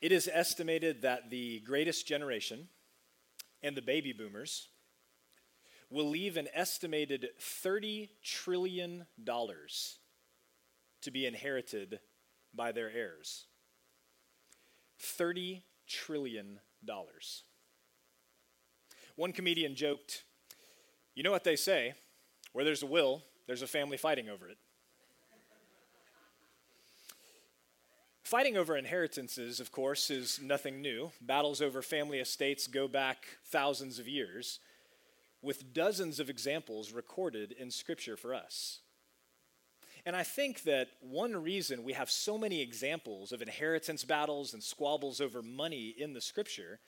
it 0.00 0.12
is 0.12 0.30
estimated 0.32 1.02
that 1.02 1.30
the 1.30 1.60
greatest 1.60 2.06
generation 2.06 2.68
and 3.62 3.76
the 3.76 3.82
baby 3.82 4.12
boomers 4.12 4.68
will 5.90 6.08
leave 6.08 6.36
an 6.36 6.48
estimated 6.54 7.28
$30 7.40 8.08
trillion 8.22 9.06
to 9.26 11.10
be 11.10 11.26
inherited 11.26 12.00
by 12.54 12.72
their 12.72 12.90
heirs. 12.90 13.46
$30 15.02 15.62
trillion. 15.86 16.60
One 19.16 19.32
comedian 19.32 19.74
joked, 19.74 20.24
You 21.14 21.22
know 21.22 21.32
what 21.32 21.44
they 21.44 21.56
say, 21.56 21.94
where 22.52 22.64
there's 22.64 22.82
a 22.82 22.86
will, 22.86 23.24
there's 23.46 23.62
a 23.62 23.66
family 23.66 23.96
fighting 23.96 24.28
over 24.28 24.48
it. 24.48 24.58
Fighting 28.28 28.58
over 28.58 28.76
inheritances, 28.76 29.58
of 29.58 29.72
course, 29.72 30.10
is 30.10 30.38
nothing 30.42 30.82
new. 30.82 31.10
Battles 31.18 31.62
over 31.62 31.80
family 31.80 32.18
estates 32.18 32.66
go 32.66 32.86
back 32.86 33.24
thousands 33.46 33.98
of 33.98 34.06
years, 34.06 34.60
with 35.40 35.72
dozens 35.72 36.20
of 36.20 36.28
examples 36.28 36.92
recorded 36.92 37.52
in 37.52 37.70
Scripture 37.70 38.18
for 38.18 38.34
us. 38.34 38.80
And 40.04 40.14
I 40.14 40.24
think 40.24 40.64
that 40.64 40.88
one 41.00 41.42
reason 41.42 41.82
we 41.82 41.94
have 41.94 42.10
so 42.10 42.36
many 42.36 42.60
examples 42.60 43.32
of 43.32 43.40
inheritance 43.40 44.04
battles 44.04 44.52
and 44.52 44.62
squabbles 44.62 45.22
over 45.22 45.40
money 45.40 45.94
in 45.96 46.12
the 46.12 46.20
Scripture 46.20 46.80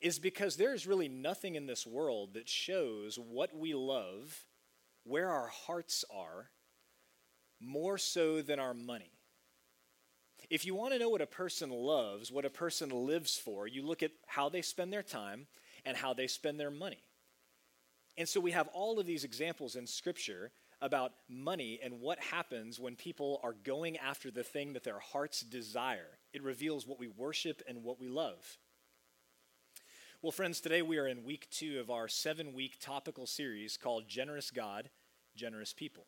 is 0.00 0.18
because 0.18 0.56
there's 0.56 0.84
really 0.84 1.08
nothing 1.08 1.54
in 1.54 1.66
this 1.66 1.86
world 1.86 2.34
that 2.34 2.48
shows 2.48 3.20
what 3.20 3.56
we 3.56 3.72
love, 3.72 4.46
where 5.04 5.30
our 5.30 5.46
hearts 5.46 6.04
are, 6.12 6.48
more 7.60 7.98
so 7.98 8.42
than 8.42 8.58
our 8.58 8.74
money. 8.74 9.12
If 10.52 10.66
you 10.66 10.74
want 10.74 10.92
to 10.92 10.98
know 10.98 11.08
what 11.08 11.22
a 11.22 11.26
person 11.26 11.70
loves, 11.70 12.30
what 12.30 12.44
a 12.44 12.50
person 12.50 12.90
lives 12.90 13.38
for, 13.38 13.66
you 13.66 13.82
look 13.82 14.02
at 14.02 14.10
how 14.26 14.50
they 14.50 14.60
spend 14.60 14.92
their 14.92 15.02
time 15.02 15.46
and 15.86 15.96
how 15.96 16.12
they 16.12 16.26
spend 16.26 16.60
their 16.60 16.70
money. 16.70 17.02
And 18.18 18.28
so 18.28 18.38
we 18.38 18.50
have 18.50 18.68
all 18.74 19.00
of 19.00 19.06
these 19.06 19.24
examples 19.24 19.76
in 19.76 19.86
Scripture 19.86 20.52
about 20.82 21.14
money 21.26 21.80
and 21.82 22.02
what 22.02 22.18
happens 22.20 22.78
when 22.78 22.96
people 22.96 23.40
are 23.42 23.54
going 23.64 23.96
after 23.96 24.30
the 24.30 24.44
thing 24.44 24.74
that 24.74 24.84
their 24.84 24.98
hearts 24.98 25.40
desire. 25.40 26.18
It 26.34 26.42
reveals 26.42 26.86
what 26.86 27.00
we 27.00 27.08
worship 27.08 27.62
and 27.66 27.82
what 27.82 27.98
we 27.98 28.08
love. 28.08 28.58
Well, 30.20 30.32
friends, 30.32 30.60
today 30.60 30.82
we 30.82 30.98
are 30.98 31.08
in 31.08 31.24
week 31.24 31.48
two 31.50 31.80
of 31.80 31.88
our 31.88 32.08
seven 32.08 32.52
week 32.52 32.76
topical 32.78 33.26
series 33.26 33.78
called 33.78 34.06
Generous 34.06 34.50
God, 34.50 34.90
Generous 35.34 35.72
People. 35.72 36.04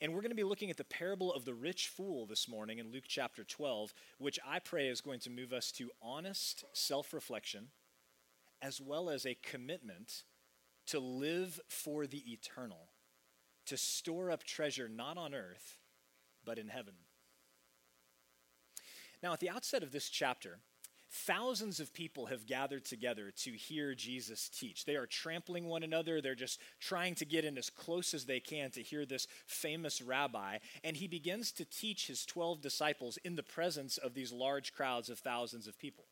And 0.00 0.14
we're 0.14 0.22
going 0.22 0.30
to 0.30 0.36
be 0.36 0.44
looking 0.44 0.70
at 0.70 0.78
the 0.78 0.84
parable 0.84 1.32
of 1.32 1.44
the 1.44 1.52
rich 1.52 1.88
fool 1.88 2.24
this 2.24 2.48
morning 2.48 2.78
in 2.78 2.90
Luke 2.90 3.04
chapter 3.06 3.44
12, 3.44 3.92
which 4.18 4.38
I 4.46 4.58
pray 4.58 4.88
is 4.88 5.02
going 5.02 5.20
to 5.20 5.30
move 5.30 5.52
us 5.52 5.70
to 5.72 5.90
honest 6.00 6.64
self 6.72 7.12
reflection 7.12 7.68
as 8.62 8.80
well 8.80 9.10
as 9.10 9.26
a 9.26 9.36
commitment 9.42 10.24
to 10.86 10.98
live 10.98 11.60
for 11.68 12.06
the 12.06 12.32
eternal, 12.32 12.90
to 13.66 13.76
store 13.76 14.30
up 14.30 14.42
treasure 14.42 14.88
not 14.88 15.18
on 15.18 15.34
earth, 15.34 15.78
but 16.44 16.58
in 16.58 16.68
heaven. 16.68 16.94
Now, 19.22 19.34
at 19.34 19.40
the 19.40 19.50
outset 19.50 19.82
of 19.82 19.92
this 19.92 20.08
chapter, 20.08 20.60
Thousands 21.12 21.80
of 21.80 21.92
people 21.92 22.26
have 22.26 22.46
gathered 22.46 22.84
together 22.84 23.32
to 23.38 23.50
hear 23.50 23.96
Jesus 23.96 24.48
teach. 24.48 24.84
They 24.84 24.94
are 24.94 25.06
trampling 25.06 25.66
one 25.66 25.82
another. 25.82 26.20
They're 26.20 26.36
just 26.36 26.60
trying 26.78 27.16
to 27.16 27.24
get 27.24 27.44
in 27.44 27.58
as 27.58 27.68
close 27.68 28.14
as 28.14 28.26
they 28.26 28.38
can 28.38 28.70
to 28.70 28.82
hear 28.82 29.04
this 29.04 29.26
famous 29.44 30.00
rabbi. 30.00 30.58
And 30.84 30.96
he 30.96 31.08
begins 31.08 31.50
to 31.52 31.64
teach 31.64 32.06
his 32.06 32.24
12 32.24 32.60
disciples 32.60 33.18
in 33.24 33.34
the 33.34 33.42
presence 33.42 33.98
of 33.98 34.14
these 34.14 34.30
large 34.30 34.72
crowds 34.72 35.10
of 35.10 35.18
thousands 35.18 35.66
of 35.66 35.76
people. 35.80 36.04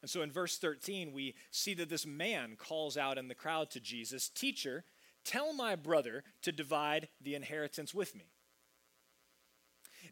And 0.00 0.10
so 0.10 0.22
in 0.22 0.32
verse 0.32 0.56
13, 0.56 1.12
we 1.12 1.34
see 1.50 1.74
that 1.74 1.90
this 1.90 2.06
man 2.06 2.56
calls 2.56 2.96
out 2.96 3.18
in 3.18 3.28
the 3.28 3.34
crowd 3.34 3.70
to 3.72 3.80
Jesus 3.80 4.30
Teacher, 4.30 4.84
tell 5.22 5.52
my 5.52 5.76
brother 5.76 6.24
to 6.40 6.50
divide 6.50 7.08
the 7.20 7.34
inheritance 7.34 7.92
with 7.92 8.14
me. 8.14 8.32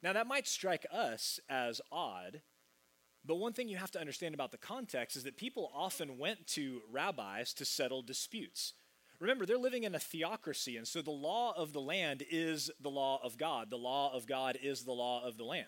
Now, 0.03 0.13
that 0.13 0.27
might 0.27 0.47
strike 0.47 0.85
us 0.93 1.41
as 1.49 1.81
odd 1.91 2.43
but 3.27 3.37
one 3.37 3.53
thing 3.53 3.69
you 3.69 3.77
have 3.77 3.91
to 3.93 4.01
understand 4.01 4.35
about 4.35 4.51
the 4.51 4.59
context 4.59 5.17
is 5.17 5.25
that 5.25 5.37
people 5.37 5.71
often 5.75 6.19
went 6.19 6.47
to 6.49 6.83
rabbis 6.91 7.55
to 7.55 7.65
settle 7.65 8.03
disputes. 8.03 8.75
Remember, 9.19 9.47
they're 9.47 9.57
living 9.57 9.85
in 9.85 9.95
a 9.95 10.01
theocracy, 10.01 10.77
and 10.77 10.87
so 10.87 11.01
the 11.01 11.11
law 11.11 11.55
of 11.57 11.73
the 11.73 11.81
land 11.81 12.23
is 12.31 12.71
the 12.81 12.91
law 12.91 13.21
of 13.23 13.39
God. 13.39 13.71
The 13.71 13.79
law 13.79 14.13
of 14.15 14.27
God 14.27 14.59
is 14.63 14.83
the 14.83 14.93
law 14.93 15.25
of 15.25 15.39
the 15.39 15.45
land. 15.45 15.67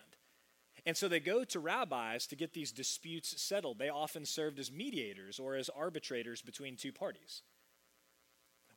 And 0.85 0.95
so 0.95 1.07
they 1.07 1.19
go 1.19 1.43
to 1.45 1.59
rabbis 1.59 2.27
to 2.27 2.35
get 2.35 2.53
these 2.53 2.71
disputes 2.71 3.41
settled. 3.41 3.79
They 3.79 3.89
often 3.89 4.25
served 4.25 4.59
as 4.59 4.71
mediators 4.71 5.39
or 5.39 5.55
as 5.55 5.69
arbitrators 5.69 6.41
between 6.41 6.75
two 6.75 6.91
parties. 6.91 7.41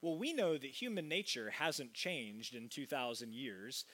Well, 0.01 0.17
we 0.17 0.33
know 0.33 0.57
that 0.57 0.67
human 0.71 1.09
nature 1.09 1.51
hasn't 1.51 1.93
changed 1.93 2.55
in 2.55 2.69
2,000 2.69 3.35
years 3.35 3.85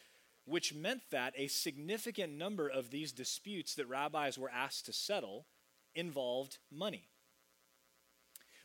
which 0.47 0.73
meant 0.73 1.03
that 1.11 1.35
a 1.37 1.49
significant 1.49 2.33
number 2.33 2.69
of 2.69 2.91
these 2.91 3.13
disputes 3.13 3.75
that 3.75 3.89
rabbis 3.89 4.39
were 4.39 4.51
asked 4.51 4.87
to 4.87 4.93
settle 4.93 5.47
involved 5.95 6.59
money. 6.71 7.09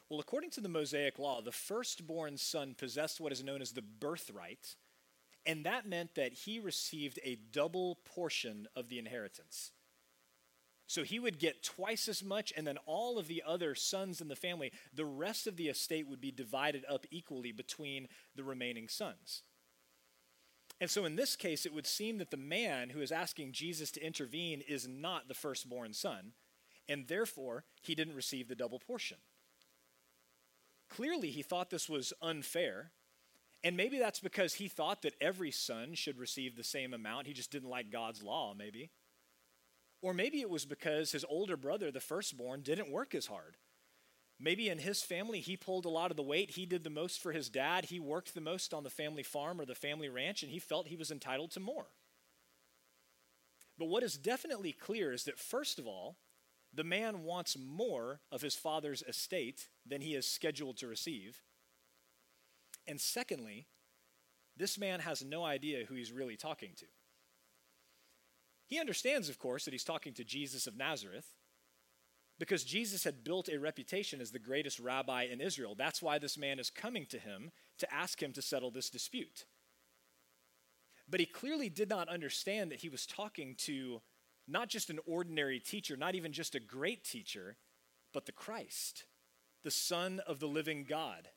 Well, 0.10 0.20
according 0.20 0.52
to 0.52 0.62
the 0.62 0.70
Mosaic 0.70 1.18
law, 1.20 1.42
the 1.42 1.52
firstborn 1.52 2.38
son 2.38 2.76
possessed 2.78 3.20
what 3.20 3.32
is 3.32 3.44
known 3.44 3.62
as 3.62 3.72
the 3.72 3.82
birthright, 3.82 4.76
and 5.46 5.66
that 5.66 5.88
meant 5.88 6.16
that 6.16 6.34
he 6.34 6.60
received 6.60 7.20
a 7.24 7.40
double 7.52 7.98
portion 8.06 8.68
of 8.76 8.90
the 8.90 9.00
inheritance. 9.00 9.72
So 10.86 11.04
he 11.04 11.20
would 11.20 11.40
get 11.40 11.64
twice 11.64 12.10
as 12.10 12.22
much, 12.22 12.52
and 12.56 12.68
then 12.68 12.78
all 12.86 13.18
of 13.18 13.30
the 13.30 13.42
other 13.48 13.74
sons 13.74 14.20
in 14.20 14.28
the 14.28 14.36
family, 14.36 14.74
the 14.94 15.06
rest 15.06 15.48
of 15.48 15.56
the 15.56 15.70
estate 15.70 16.06
would 16.08 16.20
be 16.20 16.32
divided 16.32 16.84
up 16.90 17.08
equally 17.10 17.54
between 17.54 18.10
the 18.36 18.44
remaining 18.44 18.90
sons. 18.90 19.44
And 20.82 20.90
so 20.90 21.06
in 21.06 21.16
this 21.16 21.36
case, 21.36 21.68
it 21.68 21.74
would 21.76 21.86
seem 21.86 22.18
that 22.18 22.32
the 22.32 22.38
man 22.38 22.90
who 22.90 23.02
is 23.02 23.12
asking 23.12 23.52
Jesus 23.52 23.92
to 23.92 24.06
intervene 24.06 24.64
is 24.68 24.88
not 24.88 25.28
the 25.28 25.36
firstborn 25.36 25.94
son, 25.94 26.34
and 26.90 27.08
therefore 27.08 27.66
he 27.84 27.94
didn't 27.94 28.16
receive 28.16 28.48
the 28.48 28.56
double 28.56 28.80
portion. 28.80 29.18
Clearly, 30.90 31.30
he 31.30 31.44
thought 31.44 31.70
this 31.70 31.88
was 31.88 32.14
unfair, 32.20 32.92
and 33.64 33.78
maybe 33.78 34.00
that's 34.00 34.20
because 34.20 34.56
he 34.56 34.68
thought 34.68 35.04
that 35.04 35.14
every 35.22 35.52
son 35.52 35.94
should 35.94 36.18
receive 36.18 36.56
the 36.56 36.64
same 36.64 36.96
amount. 36.96 37.28
He 37.28 37.34
just 37.34 37.52
didn't 37.52 37.70
like 37.70 37.92
God's 37.92 38.24
law, 38.24 38.56
maybe. 38.58 38.90
Or 40.02 40.16
maybe 40.16 40.42
it 40.42 40.50
was 40.50 40.66
because 40.66 41.12
his 41.12 41.24
older 41.30 41.56
brother, 41.56 41.92
the 41.92 42.00
firstborn, 42.00 42.62
didn't 42.62 42.92
work 42.92 43.14
as 43.14 43.28
hard. 43.28 43.56
Maybe 44.44 44.70
in 44.70 44.80
his 44.80 45.04
family, 45.04 45.40
he 45.40 45.56
pulled 45.56 45.86
a 45.86 45.90
lot 45.90 46.10
of 46.10 46.18
the 46.18 46.24
weight. 46.24 46.52
He 46.52 46.66
did 46.66 46.84
the 46.84 46.90
most 46.90 47.22
for 47.22 47.32
his 47.32 47.48
dad. 47.48 47.86
He 47.86 48.00
worked 48.00 48.34
the 48.34 48.42
most 48.42 48.74
on 48.74 48.84
the 48.84 48.90
family 48.90 49.22
farm 49.22 49.62
or 49.62 49.66
the 49.66 49.76
family 49.76 50.10
ranch, 50.10 50.42
and 50.42 50.52
he 50.52 50.58
felt 50.58 50.88
he 50.88 50.96
was 50.96 51.12
entitled 51.12 51.52
to 51.52 51.60
more. 51.60 51.86
But 53.78 53.86
what 53.86 54.02
is 54.02 54.18
definitely 54.18 54.72
clear 54.72 55.14
is 55.14 55.26
that, 55.26 55.38
first 55.38 55.78
of 55.78 55.86
all, 55.86 56.18
the 56.74 56.84
man 56.84 57.24
wants 57.24 57.56
more 57.56 58.22
of 58.32 58.42
his 58.42 58.56
father's 58.56 59.04
estate 59.04 59.68
than 59.86 60.02
he 60.02 60.16
is 60.16 60.26
scheduled 60.26 60.78
to 60.78 60.88
receive. 60.88 61.44
And 62.88 63.00
secondly, 63.00 63.68
this 64.58 64.80
man 64.80 65.02
has 65.02 65.24
no 65.24 65.44
idea 65.44 65.86
who 65.86 65.94
he's 65.94 66.12
really 66.12 66.36
talking 66.36 66.72
to. 66.78 66.86
He 68.66 68.80
understands, 68.80 69.30
of 69.30 69.38
course, 69.38 69.66
that 69.66 69.74
he's 69.74 69.84
talking 69.84 70.14
to 70.14 70.24
Jesus 70.24 70.66
of 70.66 70.76
Nazareth 70.76 71.28
because 72.42 72.64
Jesus 72.64 73.04
had 73.04 73.24
built 73.24 73.50
a 73.50 73.60
reputation 73.60 74.20
as 74.20 74.32
the 74.32 74.40
greatest 74.40 74.80
rabbi 74.80 75.28
in 75.32 75.40
Israel. 75.40 75.76
That's 75.78 76.02
why 76.02 76.18
this 76.18 76.40
man 76.40 76.58
is 76.58 76.72
coming 76.72 77.06
to 77.12 77.20
him 77.20 77.52
to 77.78 77.94
ask 77.94 78.20
him 78.20 78.34
to 78.34 78.42
settle 78.42 78.72
this 78.72 78.90
dispute. 78.90 79.46
But 81.08 81.20
he 81.20 81.28
clearly 81.28 81.70
did 81.70 81.88
not 81.88 82.10
understand 82.10 82.72
that 82.72 82.80
he 82.80 82.90
was 82.90 83.06
talking 83.06 83.54
to 83.60 84.02
not 84.48 84.70
just 84.70 84.90
an 84.90 84.98
ordinary 85.06 85.60
teacher, 85.60 85.96
not 85.96 86.16
even 86.16 86.34
just 86.34 86.56
a 86.56 86.60
great 86.60 87.04
teacher, 87.04 87.58
but 88.12 88.26
the 88.26 88.32
Christ, 88.32 89.04
the 89.64 89.70
Son 89.70 90.20
of 90.26 90.40
the 90.40 90.48
living 90.48 90.84
God. 90.84 91.28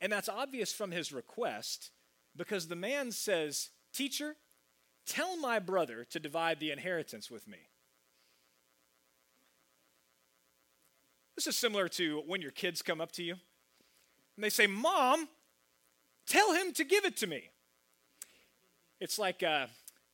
And 0.00 0.12
that's 0.12 0.28
obvious 0.28 0.72
from 0.72 0.92
his 0.92 1.10
request 1.10 1.90
because 2.36 2.68
the 2.68 2.76
man 2.76 3.10
says, 3.10 3.70
Teacher, 3.92 4.36
Tell 5.04 5.36
my 5.36 5.58
brother 5.58 6.04
to 6.10 6.20
divide 6.20 6.60
the 6.60 6.70
inheritance 6.70 7.28
with 7.28 7.48
me. 7.48 7.70
This 11.36 11.46
is 11.46 11.54
similar 11.54 11.86
to 11.90 12.22
when 12.26 12.40
your 12.40 12.50
kids 12.50 12.80
come 12.80 13.00
up 13.00 13.12
to 13.12 13.22
you 13.22 13.34
and 14.36 14.44
they 14.44 14.48
say, 14.48 14.66
Mom, 14.66 15.28
tell 16.26 16.54
him 16.54 16.72
to 16.72 16.84
give 16.84 17.04
it 17.04 17.16
to 17.18 17.26
me. 17.26 17.50
It's 19.00 19.18
like, 19.18 19.42
uh, 19.42 19.66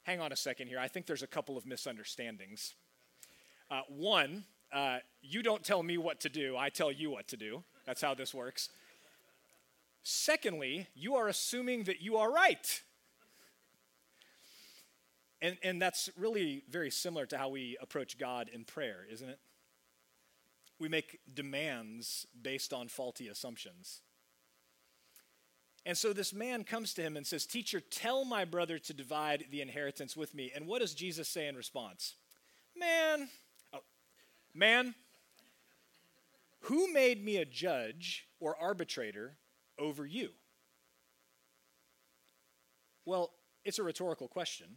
hang 0.02 0.20
on 0.20 0.32
a 0.32 0.36
second 0.36 0.66
here. 0.66 0.80
I 0.80 0.88
think 0.88 1.06
there's 1.06 1.22
a 1.22 1.28
couple 1.28 1.56
of 1.56 1.64
misunderstandings. 1.64 2.74
Uh, 3.70 3.82
one, 3.88 4.44
uh, 4.72 4.98
you 5.22 5.44
don't 5.44 5.62
tell 5.62 5.82
me 5.82 5.96
what 5.96 6.18
to 6.20 6.28
do, 6.28 6.56
I 6.56 6.70
tell 6.70 6.90
you 6.90 7.10
what 7.10 7.28
to 7.28 7.36
do. 7.36 7.62
That's 7.86 8.02
how 8.02 8.14
this 8.14 8.34
works. 8.34 8.70
Secondly, 10.02 10.88
you 10.94 11.14
are 11.14 11.28
assuming 11.28 11.84
that 11.84 12.00
you 12.00 12.16
are 12.16 12.32
right. 12.32 12.82
And, 15.40 15.56
and 15.62 15.80
that's 15.80 16.10
really 16.16 16.64
very 16.68 16.90
similar 16.90 17.26
to 17.26 17.38
how 17.38 17.48
we 17.48 17.76
approach 17.80 18.18
God 18.18 18.50
in 18.52 18.64
prayer, 18.64 19.06
isn't 19.10 19.28
it? 19.28 19.38
We 20.78 20.88
make 20.88 21.20
demands 21.32 22.26
based 22.40 22.72
on 22.72 22.88
faulty 22.88 23.28
assumptions. 23.28 24.00
And 25.84 25.98
so 25.98 26.12
this 26.12 26.32
man 26.32 26.64
comes 26.64 26.94
to 26.94 27.02
him 27.02 27.16
and 27.16 27.26
says, 27.26 27.44
Teacher, 27.44 27.80
tell 27.80 28.24
my 28.24 28.44
brother 28.44 28.78
to 28.78 28.94
divide 28.94 29.46
the 29.50 29.60
inheritance 29.60 30.16
with 30.16 30.34
me. 30.34 30.52
And 30.54 30.66
what 30.66 30.80
does 30.80 30.94
Jesus 30.94 31.28
say 31.28 31.48
in 31.48 31.56
response? 31.56 32.14
Man, 32.76 33.28
oh, 33.72 33.82
man, 34.54 34.94
who 36.60 36.92
made 36.92 37.24
me 37.24 37.36
a 37.38 37.44
judge 37.44 38.28
or 38.38 38.56
arbitrator 38.56 39.36
over 39.78 40.06
you? 40.06 40.30
Well, 43.04 43.32
it's 43.64 43.80
a 43.80 43.82
rhetorical 43.82 44.28
question. 44.28 44.76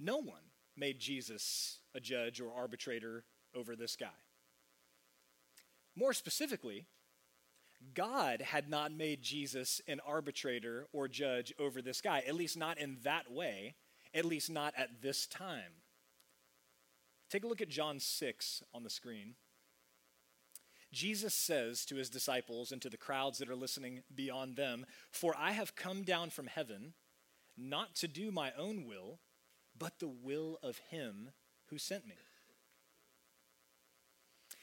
No 0.00 0.16
one 0.16 0.52
made 0.76 0.98
Jesus 0.98 1.80
a 1.94 2.00
judge 2.00 2.40
or 2.40 2.52
arbitrator 2.54 3.24
over 3.54 3.76
this 3.76 3.96
guy. 3.96 4.08
More 5.96 6.12
specifically, 6.12 6.86
God 7.94 8.42
had 8.42 8.68
not 8.68 8.92
made 8.92 9.22
Jesus 9.22 9.80
an 9.88 10.00
arbitrator 10.06 10.86
or 10.92 11.08
judge 11.08 11.52
over 11.58 11.80
this 11.80 12.00
guy, 12.00 12.22
at 12.26 12.34
least 12.34 12.56
not 12.56 12.78
in 12.78 12.98
that 13.02 13.32
way, 13.32 13.74
at 14.14 14.24
least 14.24 14.50
not 14.50 14.74
at 14.76 15.02
this 15.02 15.26
time. 15.26 15.82
Take 17.30 17.44
a 17.44 17.46
look 17.46 17.60
at 17.60 17.68
John 17.68 17.98
6 17.98 18.62
on 18.74 18.82
the 18.84 18.90
screen. 18.90 19.34
Jesus 20.92 21.34
says 21.34 21.84
to 21.86 21.96
his 21.96 22.08
disciples 22.08 22.72
and 22.72 22.80
to 22.82 22.88
the 22.88 22.96
crowds 22.96 23.38
that 23.38 23.50
are 23.50 23.56
listening 23.56 24.02
beyond 24.14 24.56
them, 24.56 24.86
For 25.10 25.34
I 25.36 25.52
have 25.52 25.76
come 25.76 26.02
down 26.02 26.30
from 26.30 26.46
heaven 26.46 26.94
not 27.56 27.96
to 27.96 28.08
do 28.08 28.30
my 28.30 28.52
own 28.56 28.86
will, 28.86 29.18
but 29.76 29.98
the 29.98 30.08
will 30.08 30.58
of 30.62 30.78
him 30.90 31.30
who 31.66 31.78
sent 31.78 32.06
me. 32.06 32.14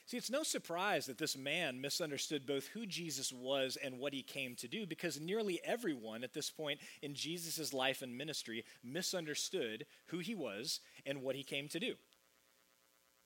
See, 0.05 0.17
it's 0.17 0.29
no 0.29 0.43
surprise 0.43 1.05
that 1.05 1.17
this 1.17 1.37
man 1.37 1.79
misunderstood 1.79 2.45
both 2.45 2.67
who 2.67 2.85
Jesus 2.85 3.31
was 3.31 3.77
and 3.81 3.99
what 3.99 4.13
he 4.13 4.21
came 4.21 4.55
to 4.55 4.67
do, 4.67 4.85
because 4.85 5.19
nearly 5.19 5.61
everyone 5.63 6.23
at 6.25 6.33
this 6.33 6.49
point 6.49 6.81
in 7.01 7.13
Jesus' 7.15 7.73
life 7.73 8.01
and 8.01 8.17
ministry 8.17 8.65
misunderstood 8.83 9.85
who 10.07 10.19
he 10.19 10.35
was 10.35 10.81
and 11.05 11.21
what 11.21 11.35
he 11.35 11.43
came 11.43 11.69
to 11.69 11.79
do. 11.79 11.95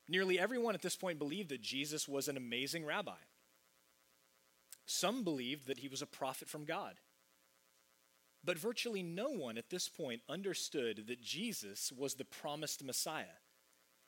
Nearly 0.08 0.40
everyone 0.40 0.76
at 0.76 0.84
this 0.84 0.96
point 0.96 1.18
believed 1.20 1.50
that 1.50 1.62
Jesus 1.62 2.08
was 2.08 2.28
an 2.28 2.38
amazing 2.38 2.86
rabbi. 2.86 3.18
Some 4.86 5.24
believed 5.24 5.68
that 5.68 5.80
he 5.80 5.88
was 5.88 6.02
a 6.02 6.08
prophet 6.08 6.48
from 6.48 6.64
God. 6.64 7.00
But 8.44 8.58
virtually 8.58 9.04
no 9.04 9.30
one 9.30 9.58
at 9.58 9.72
this 9.72 9.90
point 9.90 10.22
understood 10.30 11.08
that 11.08 11.22
Jesus 11.22 11.92
was 11.92 12.14
the 12.14 12.24
promised 12.24 12.84
Messiah 12.84 13.42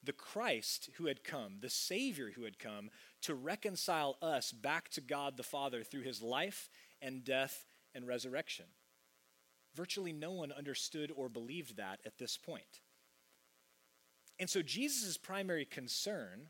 the 0.04 0.14
Christ 0.14 0.90
who 0.98 1.08
had 1.08 1.24
come, 1.24 1.56
the 1.60 1.70
Savior 1.70 2.32
who 2.36 2.44
had 2.44 2.60
come 2.60 2.90
to 3.22 3.36
reconcile 3.36 4.18
us 4.22 4.52
back 4.52 4.90
to 4.90 5.02
God 5.02 5.36
the 5.36 5.44
Father 5.44 5.84
through 5.84 6.04
his 6.04 6.22
life 6.22 6.70
and 7.02 7.24
death 7.24 7.66
and 7.94 8.08
resurrection. 8.08 8.66
Virtually 9.76 10.14
no 10.14 10.32
one 10.32 10.52
understood 10.52 11.12
or 11.16 11.30
believed 11.30 11.78
that 11.78 12.00
at 12.06 12.18
this 12.18 12.38
point. 12.38 12.82
And 14.40 14.50
so 14.50 14.62
Jesus' 14.62 15.18
primary 15.18 15.66
concern 15.66 16.50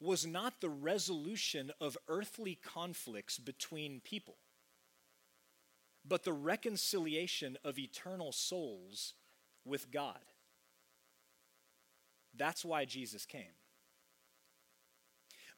was 0.00 0.26
not 0.26 0.60
the 0.60 0.68
resolution 0.68 1.70
of 1.80 1.96
earthly 2.08 2.56
conflicts 2.56 3.38
between 3.38 4.00
people, 4.00 4.36
but 6.06 6.24
the 6.24 6.32
reconciliation 6.32 7.56
of 7.64 7.78
eternal 7.78 8.32
souls 8.32 9.14
with 9.64 9.90
God. 9.90 10.20
That's 12.38 12.64
why 12.64 12.84
Jesus 12.84 13.26
came. 13.26 13.54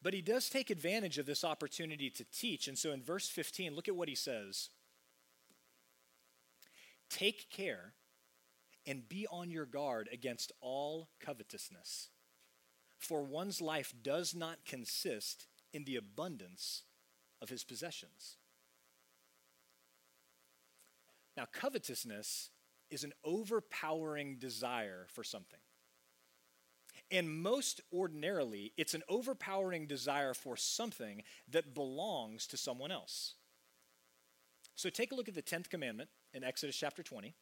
But 0.02 0.14
he 0.14 0.22
does 0.22 0.48
take 0.48 0.70
advantage 0.70 1.18
of 1.18 1.26
this 1.26 1.44
opportunity 1.44 2.08
to 2.10 2.24
teach. 2.24 2.68
And 2.68 2.78
so 2.78 2.90
in 2.92 3.02
verse 3.02 3.28
15, 3.28 3.74
look 3.74 3.88
at 3.88 3.96
what 3.96 4.08
he 4.08 4.14
says 4.14 4.70
Take 7.10 7.50
care 7.50 7.92
and 8.86 9.08
be 9.08 9.26
on 9.30 9.50
your 9.50 9.66
guard 9.66 10.08
against 10.10 10.52
all 10.60 11.10
covetousness, 11.20 12.08
for 12.98 13.22
one's 13.22 13.60
life 13.60 13.92
does 14.02 14.34
not 14.34 14.64
consist 14.64 15.46
in 15.72 15.84
the 15.84 15.96
abundance 15.96 16.84
of 17.42 17.50
his 17.50 17.62
possessions. 17.62 18.36
Now, 21.36 21.46
covetousness 21.52 22.50
is 22.90 23.04
an 23.04 23.12
overpowering 23.24 24.36
desire 24.38 25.06
for 25.08 25.22
something. 25.22 25.60
And 27.10 27.42
most 27.42 27.80
ordinarily, 27.92 28.72
it's 28.76 28.94
an 28.94 29.02
overpowering 29.08 29.86
desire 29.86 30.32
for 30.32 30.56
something 30.56 31.22
that 31.48 31.74
belongs 31.74 32.46
to 32.48 32.56
someone 32.56 32.92
else. 32.92 33.34
So 34.76 34.88
take 34.88 35.12
a 35.12 35.14
look 35.14 35.28
at 35.28 35.34
the 35.34 35.42
10th 35.42 35.68
commandment 35.68 36.08
in 36.32 36.44
Exodus 36.44 36.76
chapter 36.76 37.02
20. 37.02 37.34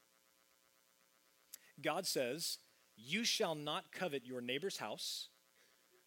God 1.81 2.07
says, 2.07 2.59
You 2.97 3.25
shall 3.25 3.55
not 3.55 3.93
covet 3.93 4.27
your 4.27 4.41
neighbor's 4.41 4.79
house, 4.79 5.29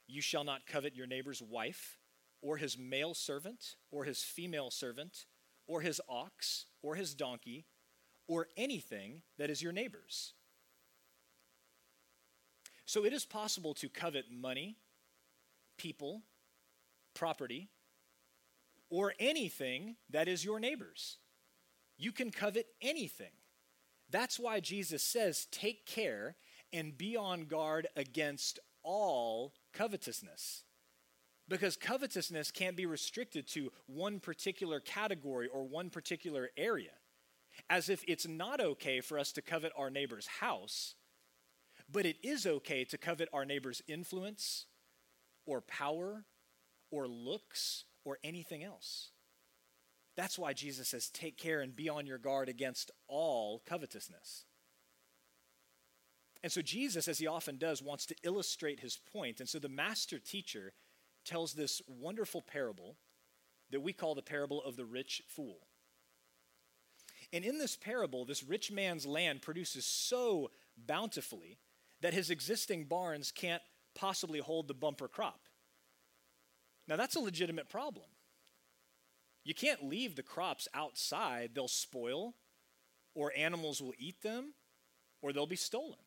you 0.07 0.21
shall 0.21 0.43
not 0.43 0.65
covet 0.65 0.95
your 0.95 1.07
neighbor's 1.07 1.41
wife, 1.41 1.97
or 2.41 2.57
his 2.57 2.77
male 2.77 3.13
servant, 3.13 3.75
or 3.91 4.03
his 4.03 4.23
female 4.23 4.71
servant, 4.71 5.25
or 5.67 5.81
his 5.81 6.01
ox, 6.09 6.65
or 6.81 6.95
his 6.95 7.13
donkey, 7.13 7.65
or 8.27 8.47
anything 8.57 9.21
that 9.37 9.49
is 9.49 9.61
your 9.61 9.71
neighbor's. 9.71 10.33
So 12.91 13.05
it 13.05 13.13
is 13.13 13.23
possible 13.23 13.73
to 13.75 13.87
covet 13.87 14.25
money, 14.29 14.75
people, 15.77 16.23
property, 17.13 17.69
or 18.89 19.13
anything 19.17 19.95
that 20.09 20.27
is 20.27 20.43
your 20.43 20.59
neighbor's. 20.59 21.17
You 21.97 22.11
can 22.11 22.31
covet 22.31 22.65
anything. 22.81 23.31
That's 24.09 24.37
why 24.37 24.59
Jesus 24.59 25.03
says, 25.03 25.47
take 25.53 25.85
care 25.85 26.35
and 26.73 26.97
be 26.97 27.15
on 27.15 27.45
guard 27.45 27.87
against 27.95 28.59
all 28.83 29.53
covetousness. 29.71 30.63
Because 31.47 31.77
covetousness 31.77 32.51
can't 32.51 32.75
be 32.75 32.85
restricted 32.85 33.47
to 33.51 33.71
one 33.87 34.19
particular 34.19 34.81
category 34.81 35.47
or 35.47 35.63
one 35.63 35.89
particular 35.89 36.49
area. 36.57 36.91
As 37.69 37.87
if 37.87 38.03
it's 38.05 38.27
not 38.27 38.59
okay 38.59 38.99
for 38.99 39.17
us 39.17 39.31
to 39.31 39.41
covet 39.41 39.71
our 39.77 39.89
neighbor's 39.89 40.27
house, 40.27 40.95
but 41.91 42.05
it 42.05 42.17
is 42.23 42.45
okay 42.45 42.83
to 42.85 42.97
covet 42.97 43.29
our 43.33 43.45
neighbor's 43.45 43.81
influence 43.87 44.65
or 45.45 45.61
power 45.61 46.25
or 46.91 47.07
looks 47.07 47.85
or 48.05 48.17
anything 48.23 48.63
else. 48.63 49.09
That's 50.15 50.37
why 50.37 50.53
Jesus 50.53 50.89
says, 50.89 51.09
take 51.09 51.37
care 51.37 51.61
and 51.61 51.75
be 51.75 51.89
on 51.89 52.05
your 52.05 52.17
guard 52.17 52.49
against 52.49 52.91
all 53.07 53.61
covetousness. 53.65 54.45
And 56.43 56.51
so, 56.51 56.61
Jesus, 56.61 57.07
as 57.07 57.19
he 57.19 57.27
often 57.27 57.57
does, 57.57 57.83
wants 57.83 58.05
to 58.07 58.15
illustrate 58.23 58.79
his 58.79 58.97
point. 58.97 59.39
And 59.39 59.47
so, 59.47 59.59
the 59.59 59.69
master 59.69 60.17
teacher 60.17 60.73
tells 61.23 61.53
this 61.53 61.81
wonderful 61.87 62.41
parable 62.41 62.97
that 63.69 63.81
we 63.81 63.93
call 63.93 64.15
the 64.15 64.23
parable 64.23 64.61
of 64.63 64.75
the 64.75 64.85
rich 64.85 65.21
fool. 65.27 65.59
And 67.31 67.45
in 67.45 67.59
this 67.59 67.75
parable, 67.75 68.25
this 68.25 68.43
rich 68.43 68.71
man's 68.71 69.05
land 69.05 69.43
produces 69.43 69.85
so 69.85 70.49
bountifully 70.75 71.59
that 72.01 72.13
his 72.13 72.29
existing 72.29 72.85
barns 72.85 73.31
can't 73.31 73.61
possibly 73.95 74.39
hold 74.39 74.67
the 74.67 74.73
bumper 74.73 75.07
crop. 75.07 75.41
Now, 76.87 76.95
that's 76.95 77.15
a 77.15 77.19
legitimate 77.19 77.69
problem. 77.69 78.05
You 79.43 79.53
can't 79.53 79.87
leave 79.87 80.15
the 80.15 80.23
crops 80.23 80.67
outside, 80.73 81.51
they'll 81.55 81.67
spoil, 81.67 82.35
or 83.15 83.33
animals 83.35 83.81
will 83.81 83.93
eat 83.97 84.21
them, 84.21 84.53
or 85.21 85.33
they'll 85.33 85.45
be 85.45 85.55
stolen. 85.55 85.97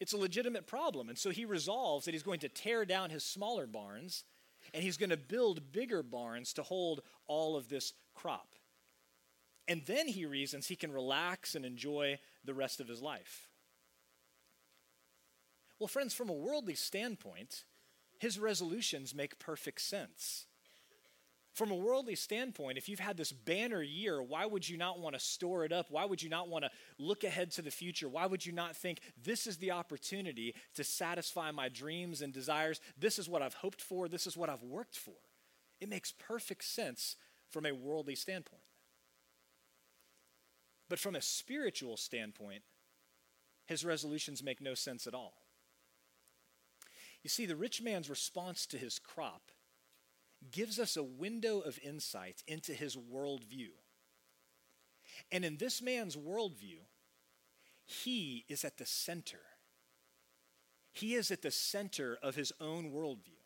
It's 0.00 0.12
a 0.12 0.18
legitimate 0.18 0.66
problem. 0.66 1.08
And 1.08 1.18
so 1.18 1.30
he 1.30 1.44
resolves 1.44 2.04
that 2.04 2.14
he's 2.14 2.22
going 2.22 2.40
to 2.40 2.48
tear 2.48 2.84
down 2.84 3.10
his 3.10 3.24
smaller 3.24 3.66
barns 3.66 4.24
and 4.72 4.82
he's 4.82 4.96
going 4.96 5.10
to 5.10 5.16
build 5.16 5.72
bigger 5.72 6.02
barns 6.02 6.52
to 6.54 6.62
hold 6.62 7.02
all 7.26 7.56
of 7.56 7.68
this 7.68 7.92
crop. 8.14 8.54
And 9.68 9.82
then 9.86 10.08
he 10.08 10.24
reasons 10.24 10.66
he 10.66 10.76
can 10.76 10.92
relax 10.92 11.54
and 11.54 11.64
enjoy 11.64 12.18
the 12.44 12.54
rest 12.54 12.80
of 12.80 12.88
his 12.88 13.02
life. 13.02 13.49
Well, 15.80 15.88
friends, 15.88 16.12
from 16.12 16.28
a 16.28 16.34
worldly 16.34 16.74
standpoint, 16.74 17.64
his 18.18 18.38
resolutions 18.38 19.14
make 19.14 19.38
perfect 19.38 19.80
sense. 19.80 20.46
From 21.54 21.70
a 21.70 21.74
worldly 21.76 22.14
standpoint, 22.14 22.78
if 22.78 22.88
you've 22.88 23.00
had 23.00 23.16
this 23.16 23.32
banner 23.32 23.82
year, 23.82 24.22
why 24.22 24.46
would 24.46 24.68
you 24.68 24.76
not 24.76 25.00
want 25.00 25.14
to 25.14 25.20
store 25.20 25.64
it 25.64 25.72
up? 25.72 25.86
Why 25.90 26.04
would 26.04 26.22
you 26.22 26.28
not 26.28 26.48
want 26.48 26.64
to 26.64 26.70
look 26.98 27.24
ahead 27.24 27.50
to 27.52 27.62
the 27.62 27.70
future? 27.70 28.08
Why 28.08 28.26
would 28.26 28.44
you 28.44 28.52
not 28.52 28.76
think 28.76 29.00
this 29.20 29.46
is 29.46 29.56
the 29.56 29.72
opportunity 29.72 30.54
to 30.74 30.84
satisfy 30.84 31.50
my 31.50 31.68
dreams 31.68 32.22
and 32.22 32.32
desires? 32.32 32.80
This 32.96 33.18
is 33.18 33.28
what 33.28 33.42
I've 33.42 33.54
hoped 33.54 33.80
for. 33.80 34.06
This 34.06 34.26
is 34.26 34.36
what 34.36 34.50
I've 34.50 34.62
worked 34.62 34.96
for. 34.96 35.16
It 35.80 35.88
makes 35.88 36.12
perfect 36.12 36.64
sense 36.64 37.16
from 37.48 37.66
a 37.66 37.72
worldly 37.72 38.14
standpoint. 38.14 38.62
But 40.88 40.98
from 40.98 41.16
a 41.16 41.22
spiritual 41.22 41.96
standpoint, 41.96 42.62
his 43.66 43.84
resolutions 43.84 44.42
make 44.42 44.60
no 44.60 44.74
sense 44.74 45.06
at 45.06 45.14
all. 45.14 45.34
You 47.22 47.30
see, 47.30 47.46
the 47.46 47.56
rich 47.56 47.82
man's 47.82 48.08
response 48.08 48.66
to 48.66 48.78
his 48.78 48.98
crop 48.98 49.50
gives 50.50 50.78
us 50.78 50.96
a 50.96 51.02
window 51.02 51.60
of 51.60 51.78
insight 51.82 52.42
into 52.46 52.72
his 52.72 52.96
worldview. 52.96 53.70
And 55.30 55.44
in 55.44 55.58
this 55.58 55.82
man's 55.82 56.16
worldview, 56.16 56.80
he 57.84 58.44
is 58.48 58.64
at 58.64 58.78
the 58.78 58.86
center. 58.86 59.40
He 60.92 61.14
is 61.14 61.30
at 61.30 61.42
the 61.42 61.50
center 61.50 62.18
of 62.22 62.36
his 62.36 62.52
own 62.60 62.90
worldview. 62.90 63.40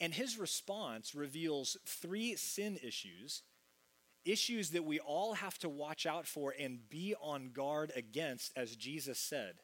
And 0.00 0.14
his 0.14 0.38
response 0.38 1.14
reveals 1.14 1.76
three 1.84 2.34
sin 2.36 2.78
issues, 2.82 3.42
issues 4.24 4.70
that 4.70 4.84
we 4.84 5.00
all 5.00 5.34
have 5.34 5.58
to 5.58 5.68
watch 5.68 6.06
out 6.06 6.26
for 6.26 6.54
and 6.58 6.88
be 6.88 7.14
on 7.20 7.50
guard 7.52 7.92
against, 7.94 8.52
as 8.56 8.74
Jesus 8.74 9.18
said. 9.18 9.56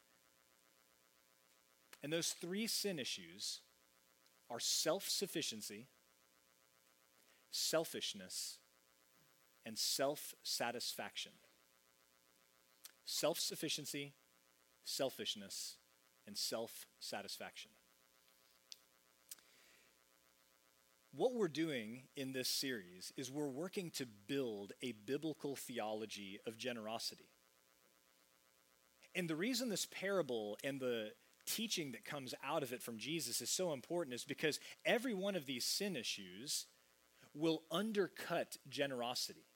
And 2.03 2.13
those 2.13 2.31
three 2.31 2.67
sin 2.67 2.99
issues 2.99 3.61
are 4.51 4.61
self 4.61 5.09
sufficiency, 5.09 5.89
selfishness, 7.51 8.59
and 9.67 9.79
self 9.79 10.35
satisfaction. 10.43 11.33
Self 13.05 13.39
sufficiency, 13.39 14.13
selfishness, 14.85 15.77
and 16.27 16.37
self 16.37 16.87
satisfaction. 17.01 17.71
What 21.15 21.35
we're 21.35 21.49
doing 21.49 22.03
in 22.17 22.33
this 22.33 22.49
series 22.49 23.13
is 23.17 23.31
we're 23.31 23.49
working 23.49 23.91
to 23.93 24.07
build 24.27 24.73
a 24.83 24.93
biblical 24.93 25.57
theology 25.57 26.39
of 26.47 26.59
generosity. 26.59 27.31
And 29.15 29.29
the 29.29 29.35
reason 29.35 29.69
this 29.69 29.87
parable 29.87 30.59
and 30.63 30.79
the 30.79 31.13
teaching 31.49 31.93
that 31.93 32.05
comes 32.05 32.35
out 32.45 32.63
of 32.63 32.73
it 32.73 32.83
from 32.83 32.99
Jesus 32.99 33.41
is 33.41 33.51
so 33.51 33.73
important 33.73 34.15
is 34.15 34.25
because 34.25 34.61
every 34.85 35.15
one 35.15 35.35
of 35.35 35.47
these 35.47 35.65
sin 35.65 35.97
issues 35.97 36.67
will 37.35 37.63
undercut 37.71 38.57
generosity. 38.69 39.47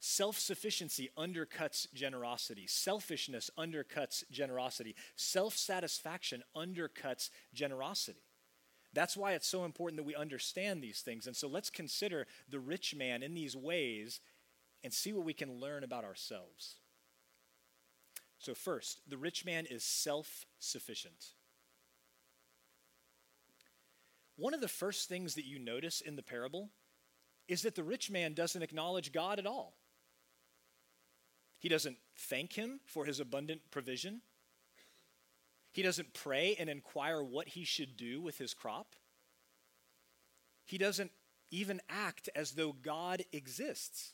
Self 0.00 0.38
sufficiency 0.38 1.10
undercuts 1.18 1.92
generosity. 1.92 2.66
Selfishness 2.68 3.50
undercuts 3.58 4.22
generosity. 4.30 4.94
Self 5.16 5.56
satisfaction 5.56 6.44
undercuts 6.56 7.30
generosity. 7.52 8.22
That's 8.92 9.16
why 9.16 9.32
it's 9.32 9.48
so 9.48 9.64
important 9.64 9.96
that 9.98 10.06
we 10.06 10.14
understand 10.14 10.82
these 10.82 11.00
things. 11.00 11.26
And 11.26 11.36
so 11.36 11.48
let's 11.48 11.70
consider 11.70 12.26
the 12.48 12.60
rich 12.60 12.94
man 12.94 13.22
in 13.22 13.34
these 13.34 13.56
ways 13.56 14.20
and 14.84 14.92
see 14.92 15.12
what 15.12 15.24
we 15.24 15.34
can 15.34 15.60
learn 15.60 15.84
about 15.84 16.04
ourselves. 16.04 16.76
So, 18.38 18.54
first, 18.54 19.00
the 19.08 19.18
rich 19.18 19.44
man 19.44 19.66
is 19.66 19.82
self 19.82 20.46
sufficient. 20.58 21.32
One 24.36 24.54
of 24.54 24.60
the 24.60 24.68
first 24.68 25.08
things 25.08 25.34
that 25.34 25.46
you 25.46 25.58
notice 25.58 26.00
in 26.00 26.14
the 26.14 26.22
parable 26.22 26.70
is 27.48 27.62
that 27.62 27.74
the 27.74 27.82
rich 27.82 28.10
man 28.10 28.34
doesn't 28.34 28.62
acknowledge 28.62 29.12
God 29.12 29.40
at 29.40 29.46
all. 29.46 29.74
He 31.58 31.68
doesn't 31.68 31.96
thank 32.16 32.52
him 32.52 32.78
for 32.86 33.04
his 33.04 33.18
abundant 33.18 33.62
provision. 33.72 34.20
He 35.72 35.82
doesn't 35.82 36.14
pray 36.14 36.54
and 36.58 36.70
inquire 36.70 37.22
what 37.22 37.48
he 37.48 37.64
should 37.64 37.96
do 37.96 38.20
with 38.20 38.38
his 38.38 38.54
crop. 38.54 38.94
He 40.64 40.78
doesn't 40.78 41.10
even 41.50 41.80
act 41.88 42.28
as 42.36 42.52
though 42.52 42.72
God 42.72 43.24
exists. 43.32 44.12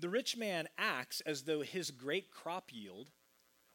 The 0.00 0.08
rich 0.08 0.36
man 0.36 0.68
acts 0.78 1.20
as 1.22 1.42
though 1.42 1.62
his 1.62 1.90
great 1.90 2.30
crop 2.30 2.70
yield 2.72 3.10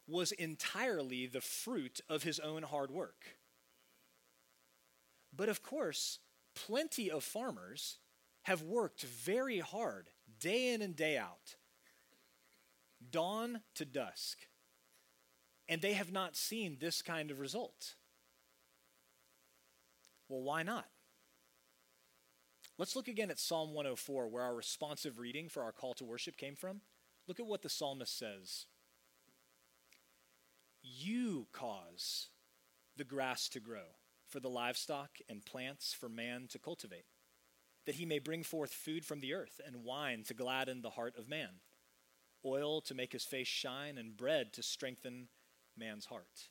was 0.06 0.32
entirely 0.32 1.26
the 1.26 1.40
fruit 1.40 2.00
of 2.08 2.22
his 2.22 2.38
own 2.40 2.62
hard 2.62 2.90
work. 2.90 3.36
But 5.34 5.48
of 5.48 5.62
course, 5.62 6.18
plenty 6.54 7.10
of 7.10 7.24
farmers 7.24 7.98
have 8.42 8.62
worked 8.62 9.02
very 9.02 9.58
hard, 9.60 10.10
day 10.38 10.72
in 10.72 10.82
and 10.82 10.94
day 10.94 11.16
out, 11.16 11.56
dawn 13.10 13.62
to 13.74 13.84
dusk, 13.84 14.38
and 15.68 15.80
they 15.80 15.94
have 15.94 16.12
not 16.12 16.36
seen 16.36 16.76
this 16.78 17.02
kind 17.02 17.30
of 17.30 17.40
result. 17.40 17.94
Well, 20.28 20.42
why 20.42 20.62
not? 20.62 20.86
Let's 22.76 22.96
look 22.96 23.06
again 23.06 23.30
at 23.30 23.38
Psalm 23.38 23.68
104, 23.68 24.28
where 24.28 24.42
our 24.42 24.54
responsive 24.54 25.20
reading 25.20 25.48
for 25.48 25.62
our 25.62 25.70
call 25.70 25.94
to 25.94 26.04
worship 26.04 26.36
came 26.36 26.56
from. 26.56 26.80
Look 27.28 27.38
at 27.38 27.46
what 27.46 27.62
the 27.62 27.68
psalmist 27.68 28.18
says 28.18 28.66
You 30.82 31.46
cause 31.52 32.28
the 32.96 33.04
grass 33.04 33.48
to 33.50 33.60
grow 33.60 33.98
for 34.26 34.40
the 34.40 34.50
livestock 34.50 35.18
and 35.28 35.44
plants 35.44 35.94
for 35.94 36.08
man 36.08 36.46
to 36.50 36.58
cultivate, 36.58 37.06
that 37.86 37.94
he 37.94 38.04
may 38.04 38.18
bring 38.18 38.42
forth 38.42 38.72
food 38.72 39.04
from 39.04 39.20
the 39.20 39.34
earth 39.34 39.60
and 39.64 39.84
wine 39.84 40.24
to 40.24 40.34
gladden 40.34 40.82
the 40.82 40.90
heart 40.90 41.16
of 41.16 41.28
man, 41.28 41.60
oil 42.44 42.80
to 42.80 42.94
make 42.94 43.12
his 43.12 43.24
face 43.24 43.46
shine, 43.46 43.96
and 43.96 44.16
bread 44.16 44.52
to 44.52 44.64
strengthen 44.64 45.28
man's 45.76 46.06
heart. 46.06 46.48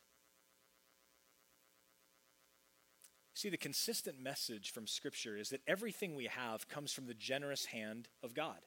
See, 3.44 3.50
the 3.50 3.58
consistent 3.58 4.22
message 4.22 4.72
from 4.72 4.88
Scripture 4.88 5.36
is 5.36 5.50
that 5.50 5.64
everything 5.68 6.16
we 6.16 6.28
have 6.28 6.70
comes 6.70 6.94
from 6.94 7.08
the 7.08 7.14
generous 7.14 7.66
hand 7.66 8.08
of 8.24 8.34
God. 8.34 8.60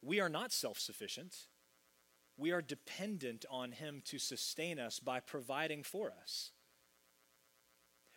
We 0.00 0.20
are 0.20 0.30
not 0.30 0.52
self 0.52 0.78
sufficient. 0.78 1.36
We 2.38 2.50
are 2.50 2.62
dependent 2.62 3.44
on 3.50 3.72
Him 3.72 4.00
to 4.06 4.18
sustain 4.18 4.78
us 4.78 5.00
by 5.00 5.20
providing 5.20 5.82
for 5.82 6.14
us. 6.18 6.52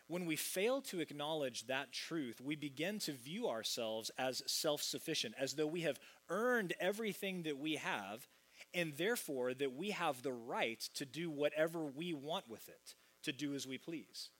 When 0.06 0.24
we 0.24 0.36
fail 0.36 0.80
to 0.80 1.00
acknowledge 1.00 1.66
that 1.66 1.92
truth, 1.92 2.40
we 2.40 2.56
begin 2.56 2.98
to 3.00 3.12
view 3.12 3.46
ourselves 3.46 4.10
as 4.16 4.42
self 4.46 4.80
sufficient, 4.82 5.34
as 5.38 5.52
though 5.52 5.66
we 5.66 5.82
have 5.82 6.00
earned 6.30 6.72
everything 6.80 7.42
that 7.42 7.58
we 7.58 7.76
have, 7.76 8.26
and 8.72 8.96
therefore 8.96 9.52
that 9.52 9.74
we 9.74 9.90
have 9.90 10.22
the 10.22 10.32
right 10.32 10.80
to 10.94 11.04
do 11.04 11.30
whatever 11.30 11.84
we 11.84 12.14
want 12.14 12.48
with 12.48 12.70
it, 12.70 12.94
to 13.24 13.32
do 13.32 13.54
as 13.54 13.66
we 13.66 13.76
please. 13.76 14.30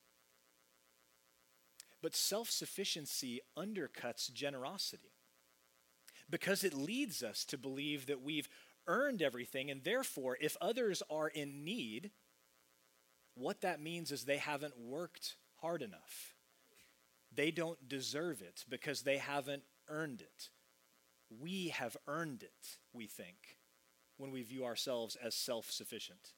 But 2.03 2.15
self 2.15 2.51
sufficiency 2.51 3.41
undercuts 3.57 4.33
generosity 4.33 5.13
because 6.31 6.63
it 6.63 6.75
leads 6.75 7.23
us 7.23 7.45
to 7.47 7.59
believe 7.59 8.07
that 8.07 8.23
we've 8.23 8.49
earned 8.87 9.23
everything, 9.23 9.71
and 9.71 9.83
therefore, 9.85 10.37
if 10.41 10.57
others 10.61 11.03
are 11.11 11.29
in 11.29 11.65
need, 11.65 12.11
what 13.35 13.61
that 13.61 13.81
means 13.81 14.11
is 14.11 14.25
they 14.25 14.39
haven't 14.39 14.79
worked 14.79 15.37
hard 15.61 15.83
enough. 15.83 16.35
They 17.33 17.51
don't 17.51 17.89
deserve 17.89 18.43
it 18.43 18.65
because 18.69 19.03
they 19.03 19.19
haven't 19.19 19.63
earned 19.89 20.21
it. 20.21 20.49
We 21.31 21.69
have 21.69 21.97
earned 22.07 22.43
it, 22.43 22.79
we 22.93 23.07
think, 23.07 23.59
when 24.17 24.31
we 24.31 24.43
view 24.43 24.65
ourselves 24.65 25.17
as 25.17 25.35
self 25.35 25.71
sufficient. 25.71 26.33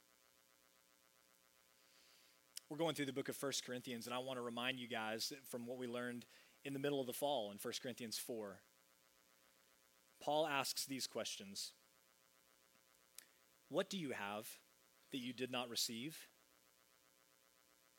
We're 2.70 2.76
going 2.76 2.94
through 2.94 3.06
the 3.06 3.12
book 3.12 3.28
of 3.28 3.42
1 3.42 3.52
Corinthians, 3.66 4.06
and 4.06 4.14
I 4.14 4.18
want 4.18 4.38
to 4.38 4.42
remind 4.42 4.78
you 4.78 4.86
guys 4.86 5.32
from 5.50 5.66
what 5.66 5.76
we 5.76 5.88
learned 5.88 6.24
in 6.64 6.72
the 6.72 6.78
middle 6.78 7.00
of 7.00 7.08
the 7.08 7.12
fall 7.12 7.50
in 7.50 7.58
1 7.60 7.74
Corinthians 7.82 8.16
4. 8.16 8.60
Paul 10.22 10.46
asks 10.46 10.86
these 10.86 11.08
questions 11.08 11.72
What 13.68 13.90
do 13.90 13.98
you 13.98 14.12
have 14.12 14.46
that 15.10 15.18
you 15.18 15.32
did 15.32 15.50
not 15.50 15.68
receive? 15.68 16.28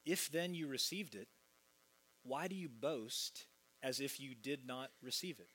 If 0.05 0.31
then 0.31 0.53
you 0.53 0.69
received 0.69 1.15
it, 1.15 1.27
why 2.23 2.47
do 2.47 2.55
you 2.55 2.69
boast 2.69 3.47
as 3.83 3.99
if 3.99 4.21
you 4.21 4.33
did 4.33 4.65
not 4.65 4.91
receive 5.03 5.41
it? 5.41 5.49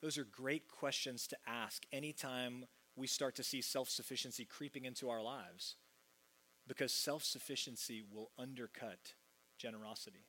Those 0.00 0.16
are 0.16 0.24
great 0.24 0.68
questions 0.68 1.26
to 1.26 1.36
ask 1.44 1.82
anytime 1.92 2.66
we 3.00 3.06
start 3.06 3.34
to 3.36 3.42
see 3.42 3.62
self 3.62 3.88
sufficiency 3.88 4.44
creeping 4.44 4.84
into 4.84 5.08
our 5.08 5.22
lives 5.22 5.76
because 6.68 6.92
self 6.92 7.24
sufficiency 7.24 8.02
will 8.12 8.30
undercut 8.38 9.14
generosity. 9.58 10.26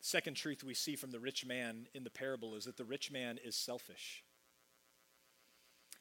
Second 0.00 0.34
truth 0.34 0.64
we 0.64 0.72
see 0.72 0.96
from 0.96 1.10
the 1.10 1.20
rich 1.20 1.44
man 1.44 1.86
in 1.94 2.04
the 2.04 2.10
parable 2.10 2.54
is 2.54 2.64
that 2.64 2.76
the 2.76 2.84
rich 2.84 3.12
man 3.12 3.38
is 3.44 3.54
selfish. 3.54 4.24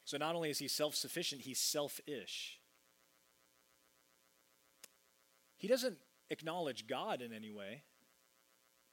So 0.05 0.17
not 0.17 0.35
only 0.35 0.49
is 0.49 0.59
he 0.59 0.67
self 0.67 0.95
sufficient, 0.95 1.41
he's 1.41 1.59
selfish. 1.59 2.59
He 5.57 5.67
doesn't 5.67 5.97
acknowledge 6.29 6.87
God 6.87 7.21
in 7.21 7.33
any 7.33 7.51
way. 7.51 7.83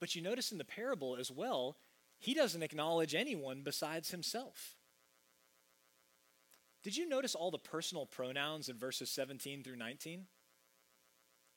But 0.01 0.15
you 0.15 0.23
notice 0.23 0.53
in 0.53 0.59
the 0.59 0.65
parable 0.65 1.17
as 1.17 1.31
well, 1.31 1.77
he 2.19 2.35
doesn't 2.35 2.63
acknowledge 2.63 3.15
anyone 3.15 3.63
besides 3.63 4.11
himself. 4.11 4.77
Did 6.83 6.97
you 6.97 7.09
notice 7.09 7.35
all 7.35 7.51
the 7.51 7.59
personal 7.59 8.07
pronouns 8.07 8.69
in 8.69 8.79
verses 8.79 9.11
17 9.11 9.63
through 9.63 9.77
19? 9.77 10.27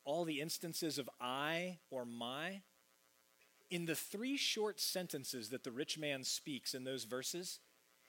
All 0.04 0.24
the 0.24 0.40
instances 0.40 0.98
of 0.98 1.08
I 1.20 1.78
or 1.90 2.04
my? 2.04 2.62
In 3.70 3.86
the 3.86 3.94
three 3.94 4.36
short 4.36 4.80
sentences 4.80 5.50
that 5.50 5.62
the 5.62 5.70
rich 5.70 5.96
man 5.98 6.24
speaks 6.24 6.74
in 6.74 6.82
those 6.82 7.04
verses, 7.04 7.60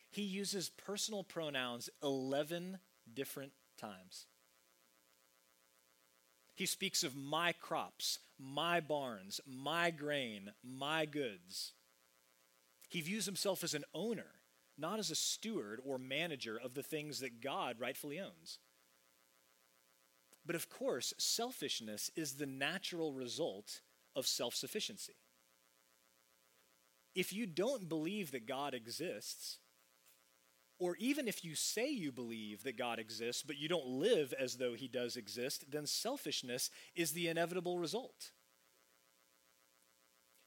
he 0.10 0.24
uses 0.24 0.70
personal 0.70 1.24
pronouns 1.24 1.90
11 2.02 2.80
different 3.14 3.52
times. 3.78 4.26
He 6.56 6.66
speaks 6.66 7.04
of 7.04 7.16
my 7.16 7.54
crops, 7.54 8.20
my 8.40 8.80
barns, 8.80 9.40
my 9.46 9.92
grain, 9.92 10.52
my 10.64 11.06
goods. 11.06 11.74
He 12.92 13.00
views 13.00 13.26
himself 13.26 13.64
as 13.64 13.74
an 13.74 13.86
owner, 13.94 14.28
not 14.78 15.00
as 15.00 15.10
a 15.10 15.16
steward 15.16 15.80
or 15.86 15.98
manager 15.98 16.60
of 16.62 16.74
the 16.74 16.84
things 16.84 17.22
that 17.22 17.40
God 17.42 17.80
rightfully 17.80 18.20
owns. 18.20 18.60
But 20.46 20.58
of 20.58 20.70
course, 20.70 21.14
selfishness 21.18 22.12
is 22.18 22.34
the 22.34 22.46
natural 22.46 23.14
result 23.14 23.80
of 24.14 24.28
self 24.28 24.56
sufficiency. 24.56 25.16
If 27.16 27.32
you 27.32 27.46
don't 27.46 27.88
believe 27.88 28.32
that 28.32 28.46
God 28.46 28.74
exists, 28.74 29.60
or 30.78 30.98
even 30.98 31.30
if 31.30 31.46
you 31.46 31.56
say 31.56 31.90
you 31.90 32.12
believe 32.12 32.64
that 32.64 32.78
God 32.78 33.00
exists, 33.00 33.42
but 33.42 33.58
you 33.58 33.70
don't 33.70 33.88
live 33.88 34.34
as 34.38 34.58
though 34.58 34.74
he 34.74 34.90
does 34.90 35.16
exist, 35.16 35.72
then 35.72 35.86
selfishness 35.86 36.70
is 36.94 37.14
the 37.14 37.30
inevitable 37.30 37.80
result. 37.80 38.32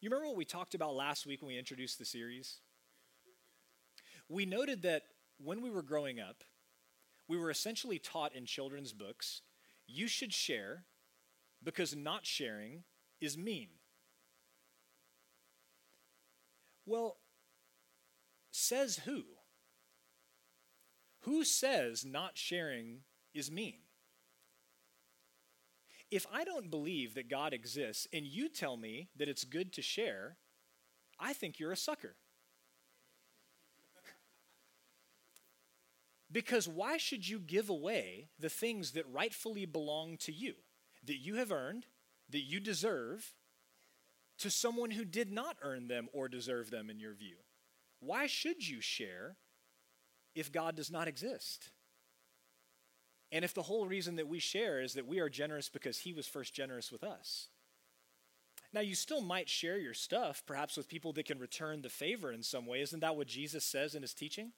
You 0.04 0.10
remember 0.10 0.28
what 0.28 0.36
we 0.36 0.44
talked 0.44 0.74
about 0.74 0.94
last 0.94 1.24
week 1.24 1.40
when 1.40 1.46
we 1.46 1.58
introduced 1.58 1.98
the 1.98 2.04
series? 2.04 2.60
We 4.28 4.44
noted 4.44 4.82
that 4.82 5.04
when 5.42 5.62
we 5.62 5.70
were 5.70 5.80
growing 5.80 6.20
up, 6.20 6.44
we 7.26 7.38
were 7.38 7.50
essentially 7.50 7.98
taught 7.98 8.34
in 8.34 8.44
children's 8.44 8.92
books 8.92 9.40
you 9.86 10.06
should 10.06 10.34
share 10.34 10.84
because 11.62 11.96
not 11.96 12.26
sharing 12.26 12.84
is 13.18 13.38
mean. 13.38 13.68
Well, 16.84 17.16
says 18.50 19.00
who? 19.06 19.22
Who 21.20 21.44
says 21.44 22.04
not 22.04 22.36
sharing 22.36 23.04
is 23.32 23.50
mean? 23.50 23.83
If 26.10 26.26
I 26.32 26.44
don't 26.44 26.70
believe 26.70 27.14
that 27.14 27.28
God 27.28 27.52
exists 27.52 28.06
and 28.12 28.26
you 28.26 28.48
tell 28.48 28.76
me 28.76 29.08
that 29.16 29.28
it's 29.28 29.44
good 29.44 29.72
to 29.74 29.82
share, 29.82 30.36
I 31.18 31.32
think 31.32 31.58
you're 31.58 31.72
a 31.72 31.76
sucker. 31.76 32.16
because 36.32 36.68
why 36.68 36.98
should 36.98 37.28
you 37.28 37.38
give 37.38 37.68
away 37.68 38.28
the 38.38 38.48
things 38.48 38.92
that 38.92 39.10
rightfully 39.10 39.66
belong 39.66 40.16
to 40.18 40.32
you, 40.32 40.54
that 41.04 41.18
you 41.18 41.36
have 41.36 41.50
earned, 41.50 41.86
that 42.30 42.42
you 42.42 42.60
deserve, 42.60 43.34
to 44.38 44.50
someone 44.50 44.90
who 44.90 45.04
did 45.04 45.32
not 45.32 45.56
earn 45.62 45.88
them 45.88 46.08
or 46.12 46.28
deserve 46.28 46.70
them 46.70 46.90
in 46.90 46.98
your 46.98 47.14
view? 47.14 47.36
Why 48.00 48.26
should 48.26 48.68
you 48.68 48.80
share 48.80 49.36
if 50.34 50.52
God 50.52 50.76
does 50.76 50.90
not 50.90 51.08
exist? 51.08 51.70
And 53.32 53.44
if 53.44 53.54
the 53.54 53.62
whole 53.62 53.86
reason 53.86 54.16
that 54.16 54.28
we 54.28 54.38
share 54.38 54.80
is 54.80 54.94
that 54.94 55.06
we 55.06 55.18
are 55.18 55.28
generous 55.28 55.68
because 55.68 55.98
He 55.98 56.12
was 56.12 56.26
first 56.26 56.54
generous 56.54 56.92
with 56.92 57.02
us. 57.02 57.48
Now, 58.72 58.80
you 58.80 58.94
still 58.94 59.20
might 59.20 59.48
share 59.48 59.78
your 59.78 59.94
stuff, 59.94 60.42
perhaps 60.46 60.76
with 60.76 60.88
people 60.88 61.12
that 61.12 61.26
can 61.26 61.38
return 61.38 61.82
the 61.82 61.88
favor 61.88 62.32
in 62.32 62.42
some 62.42 62.66
way. 62.66 62.80
Isn't 62.80 63.00
that 63.00 63.16
what 63.16 63.28
Jesus 63.28 63.64
says 63.64 63.94
in 63.94 64.02
His 64.02 64.14
teaching? 64.14 64.52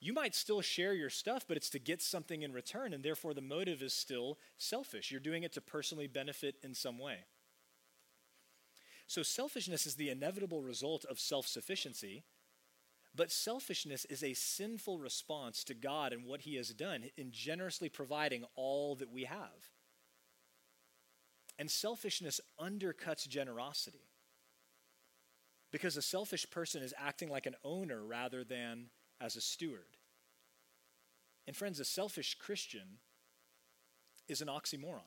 You 0.00 0.12
might 0.12 0.34
still 0.34 0.62
share 0.62 0.94
your 0.94 1.10
stuff, 1.10 1.44
but 1.46 1.56
it's 1.56 1.70
to 1.70 1.78
get 1.78 2.02
something 2.02 2.42
in 2.42 2.52
return, 2.52 2.92
and 2.92 3.04
therefore 3.04 3.34
the 3.34 3.40
motive 3.40 3.82
is 3.82 3.92
still 3.92 4.38
selfish. 4.56 5.10
You're 5.10 5.20
doing 5.20 5.44
it 5.44 5.52
to 5.52 5.60
personally 5.60 6.08
benefit 6.08 6.56
in 6.62 6.74
some 6.74 6.98
way. 6.98 7.18
So, 9.06 9.22
selfishness 9.22 9.86
is 9.86 9.94
the 9.94 10.10
inevitable 10.10 10.62
result 10.62 11.04
of 11.04 11.20
self 11.20 11.46
sufficiency, 11.46 12.24
but 13.14 13.30
selfishness 13.30 14.04
is 14.06 14.22
a 14.22 14.32
sinful 14.32 14.98
response 14.98 15.64
to 15.64 15.74
God 15.74 16.12
and 16.12 16.24
what 16.24 16.42
He 16.42 16.56
has 16.56 16.70
done 16.70 17.04
in 17.16 17.30
generously 17.30 17.88
providing 17.88 18.44
all 18.54 18.94
that 18.96 19.10
we 19.10 19.24
have. 19.24 19.70
And 21.58 21.70
selfishness 21.70 22.40
undercuts 22.58 23.28
generosity 23.28 24.08
because 25.70 25.96
a 25.96 26.02
selfish 26.02 26.48
person 26.50 26.82
is 26.82 26.94
acting 26.98 27.30
like 27.30 27.46
an 27.46 27.56
owner 27.64 28.02
rather 28.02 28.44
than 28.44 28.86
as 29.20 29.36
a 29.36 29.40
steward. 29.40 29.96
And, 31.46 31.54
friends, 31.54 31.80
a 31.80 31.84
selfish 31.84 32.36
Christian 32.38 32.98
is 34.28 34.40
an 34.40 34.48
oxymoron. 34.48 35.00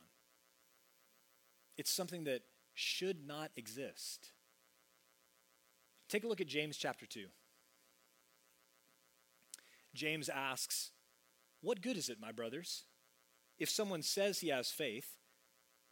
It's 1.77 1.91
something 1.91 2.25
that 2.25 2.41
should 2.73 3.25
not 3.25 3.51
exist. 3.55 4.31
Take 6.09 6.23
a 6.23 6.27
look 6.27 6.41
at 6.41 6.47
James 6.47 6.77
chapter 6.77 7.05
2. 7.05 7.25
James 9.95 10.29
asks, 10.29 10.91
What 11.61 11.81
good 11.81 11.97
is 11.97 12.09
it, 12.09 12.19
my 12.19 12.31
brothers, 12.31 12.83
if 13.57 13.69
someone 13.69 14.01
says 14.01 14.39
he 14.39 14.49
has 14.49 14.69
faith 14.69 15.15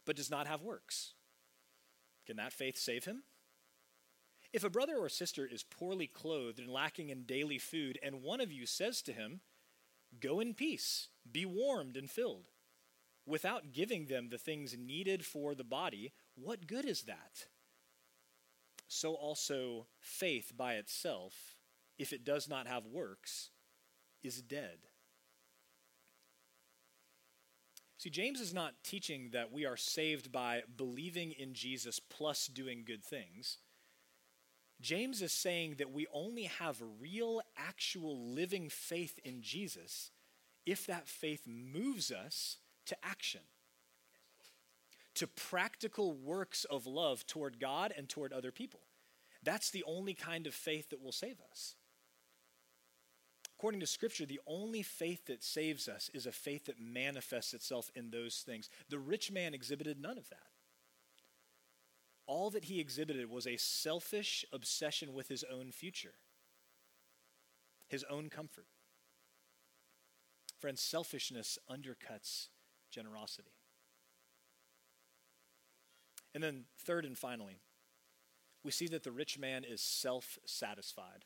but 0.06 0.16
does 0.16 0.30
not 0.30 0.46
have 0.46 0.62
works? 0.62 1.14
Can 2.26 2.36
that 2.36 2.52
faith 2.52 2.76
save 2.78 3.04
him? 3.04 3.22
If 4.52 4.62
a 4.62 4.70
brother 4.70 4.96
or 4.98 5.08
sister 5.08 5.46
is 5.50 5.64
poorly 5.64 6.06
clothed 6.06 6.60
and 6.60 6.68
lacking 6.68 7.08
in 7.08 7.24
daily 7.24 7.58
food, 7.58 7.98
and 8.02 8.22
one 8.22 8.40
of 8.40 8.52
you 8.52 8.66
says 8.66 9.02
to 9.02 9.12
him, 9.12 9.40
Go 10.20 10.38
in 10.38 10.54
peace, 10.54 11.08
be 11.30 11.44
warmed 11.44 11.96
and 11.96 12.08
filled, 12.08 12.50
without 13.26 13.72
giving 13.72 14.06
them 14.06 14.28
the 14.28 14.38
things 14.38 14.76
needed 14.78 15.24
for 15.24 15.54
the 15.54 15.64
body, 15.64 16.12
what 16.36 16.68
good 16.68 16.84
is 16.84 17.02
that? 17.02 17.46
So 18.86 19.14
also, 19.14 19.86
faith 19.98 20.52
by 20.56 20.74
itself, 20.74 21.56
if 21.98 22.12
it 22.12 22.24
does 22.24 22.48
not 22.48 22.68
have 22.68 22.86
works, 22.86 23.50
is 24.24 24.42
dead. 24.42 24.78
See, 27.98 28.10
James 28.10 28.40
is 28.40 28.52
not 28.52 28.74
teaching 28.82 29.30
that 29.32 29.52
we 29.52 29.64
are 29.64 29.76
saved 29.76 30.32
by 30.32 30.62
believing 30.76 31.32
in 31.32 31.54
Jesus 31.54 32.00
plus 32.00 32.48
doing 32.48 32.82
good 32.84 33.02
things. 33.02 33.58
James 34.80 35.22
is 35.22 35.32
saying 35.32 35.76
that 35.78 35.92
we 35.92 36.06
only 36.12 36.42
have 36.42 36.82
real, 37.00 37.40
actual, 37.56 38.18
living 38.18 38.68
faith 38.68 39.18
in 39.24 39.40
Jesus 39.40 40.10
if 40.66 40.86
that 40.86 41.08
faith 41.08 41.46
moves 41.46 42.10
us 42.12 42.58
to 42.86 42.96
action, 43.02 43.40
to 45.14 45.26
practical 45.26 46.12
works 46.12 46.64
of 46.64 46.86
love 46.86 47.26
toward 47.26 47.58
God 47.58 47.92
and 47.96 48.08
toward 48.08 48.32
other 48.32 48.52
people. 48.52 48.80
That's 49.42 49.70
the 49.70 49.84
only 49.86 50.14
kind 50.14 50.46
of 50.46 50.54
faith 50.54 50.90
that 50.90 51.02
will 51.02 51.12
save 51.12 51.36
us. 51.50 51.74
According 53.64 53.80
to 53.80 53.86
Scripture, 53.86 54.26
the 54.26 54.42
only 54.46 54.82
faith 54.82 55.24
that 55.24 55.42
saves 55.42 55.88
us 55.88 56.10
is 56.12 56.26
a 56.26 56.32
faith 56.32 56.66
that 56.66 56.78
manifests 56.78 57.54
itself 57.54 57.90
in 57.94 58.10
those 58.10 58.44
things. 58.44 58.68
The 58.90 58.98
rich 58.98 59.32
man 59.32 59.54
exhibited 59.54 59.98
none 59.98 60.18
of 60.18 60.28
that. 60.28 60.50
All 62.26 62.50
that 62.50 62.66
he 62.66 62.78
exhibited 62.78 63.30
was 63.30 63.46
a 63.46 63.56
selfish 63.56 64.44
obsession 64.52 65.14
with 65.14 65.28
his 65.28 65.46
own 65.50 65.72
future, 65.72 66.12
his 67.88 68.04
own 68.10 68.28
comfort. 68.28 68.66
Friends, 70.60 70.82
selfishness 70.82 71.58
undercuts 71.66 72.48
generosity. 72.90 73.54
And 76.34 76.44
then, 76.44 76.64
third 76.76 77.06
and 77.06 77.16
finally, 77.16 77.60
we 78.62 78.72
see 78.72 78.88
that 78.88 79.04
the 79.04 79.10
rich 79.10 79.38
man 79.38 79.64
is 79.64 79.80
self 79.80 80.38
satisfied. 80.44 81.24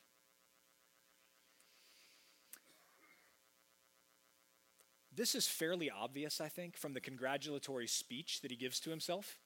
This 5.19 5.35
is 5.35 5.49
fairly 5.49 5.91
obvious, 5.91 6.39
I 6.39 6.47
think, 6.47 6.77
from 6.77 6.93
the 6.93 7.01
congratulatory 7.01 7.87
speech 7.87 8.39
that 8.39 8.51
he 8.51 8.55
gives 8.55 8.79
to 8.79 8.89
himself. 8.89 9.37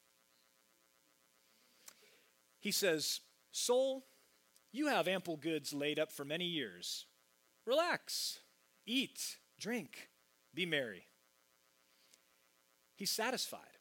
He 2.60 2.70
says, 2.70 3.22
Soul, 3.52 4.06
you 4.72 4.90
have 4.90 5.08
ample 5.08 5.36
goods 5.36 5.74
laid 5.74 5.98
up 5.98 6.12
for 6.12 6.26
many 6.26 6.46
years. 6.46 7.08
Relax, 7.66 8.38
eat, 8.86 9.38
drink, 9.60 10.10
be 10.54 10.68
merry. 10.68 11.08
He's 12.96 13.10
satisfied. 13.10 13.80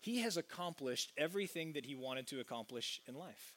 he 0.00 0.20
has 0.20 0.38
accomplished 0.38 1.12
everything 1.18 1.74
that 1.74 1.84
he 1.84 1.94
wanted 1.94 2.26
to 2.28 2.40
accomplish 2.40 3.02
in 3.06 3.14
life. 3.14 3.52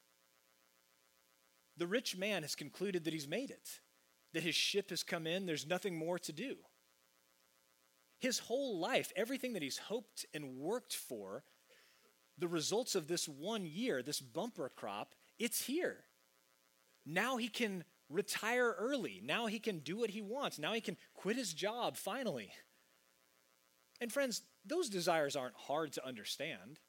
The 1.74 1.86
rich 1.86 2.18
man 2.18 2.42
has 2.42 2.54
concluded 2.54 3.04
that 3.04 3.14
he's 3.14 3.26
made 3.26 3.50
it, 3.50 3.80
that 4.34 4.42
his 4.42 4.54
ship 4.54 4.90
has 4.90 5.02
come 5.02 5.26
in, 5.26 5.46
there's 5.46 5.66
nothing 5.66 5.96
more 5.96 6.18
to 6.18 6.32
do. 6.34 6.58
His 8.18 8.40
whole 8.40 8.78
life, 8.78 9.12
everything 9.14 9.52
that 9.52 9.62
he's 9.62 9.78
hoped 9.78 10.26
and 10.34 10.56
worked 10.56 10.94
for, 10.94 11.44
the 12.36 12.48
results 12.48 12.94
of 12.94 13.08
this 13.08 13.28
one 13.28 13.66
year, 13.66 14.02
this 14.02 14.20
bumper 14.20 14.70
crop, 14.74 15.14
it's 15.38 15.66
here. 15.66 16.04
Now 17.04 17.36
he 17.36 17.48
can 17.48 17.84
retire 18.08 18.74
early. 18.78 19.20
Now 19.24 19.46
he 19.46 19.58
can 19.58 19.80
do 19.80 19.98
what 19.98 20.10
he 20.10 20.22
wants. 20.22 20.58
Now 20.58 20.72
he 20.72 20.80
can 20.80 20.96
quit 21.14 21.36
his 21.36 21.52
job 21.52 21.96
finally. 21.96 22.50
And 24.00 24.12
friends, 24.12 24.42
those 24.64 24.88
desires 24.88 25.36
aren't 25.36 25.56
hard 25.56 25.92
to 25.92 26.06
understand. 26.06 26.80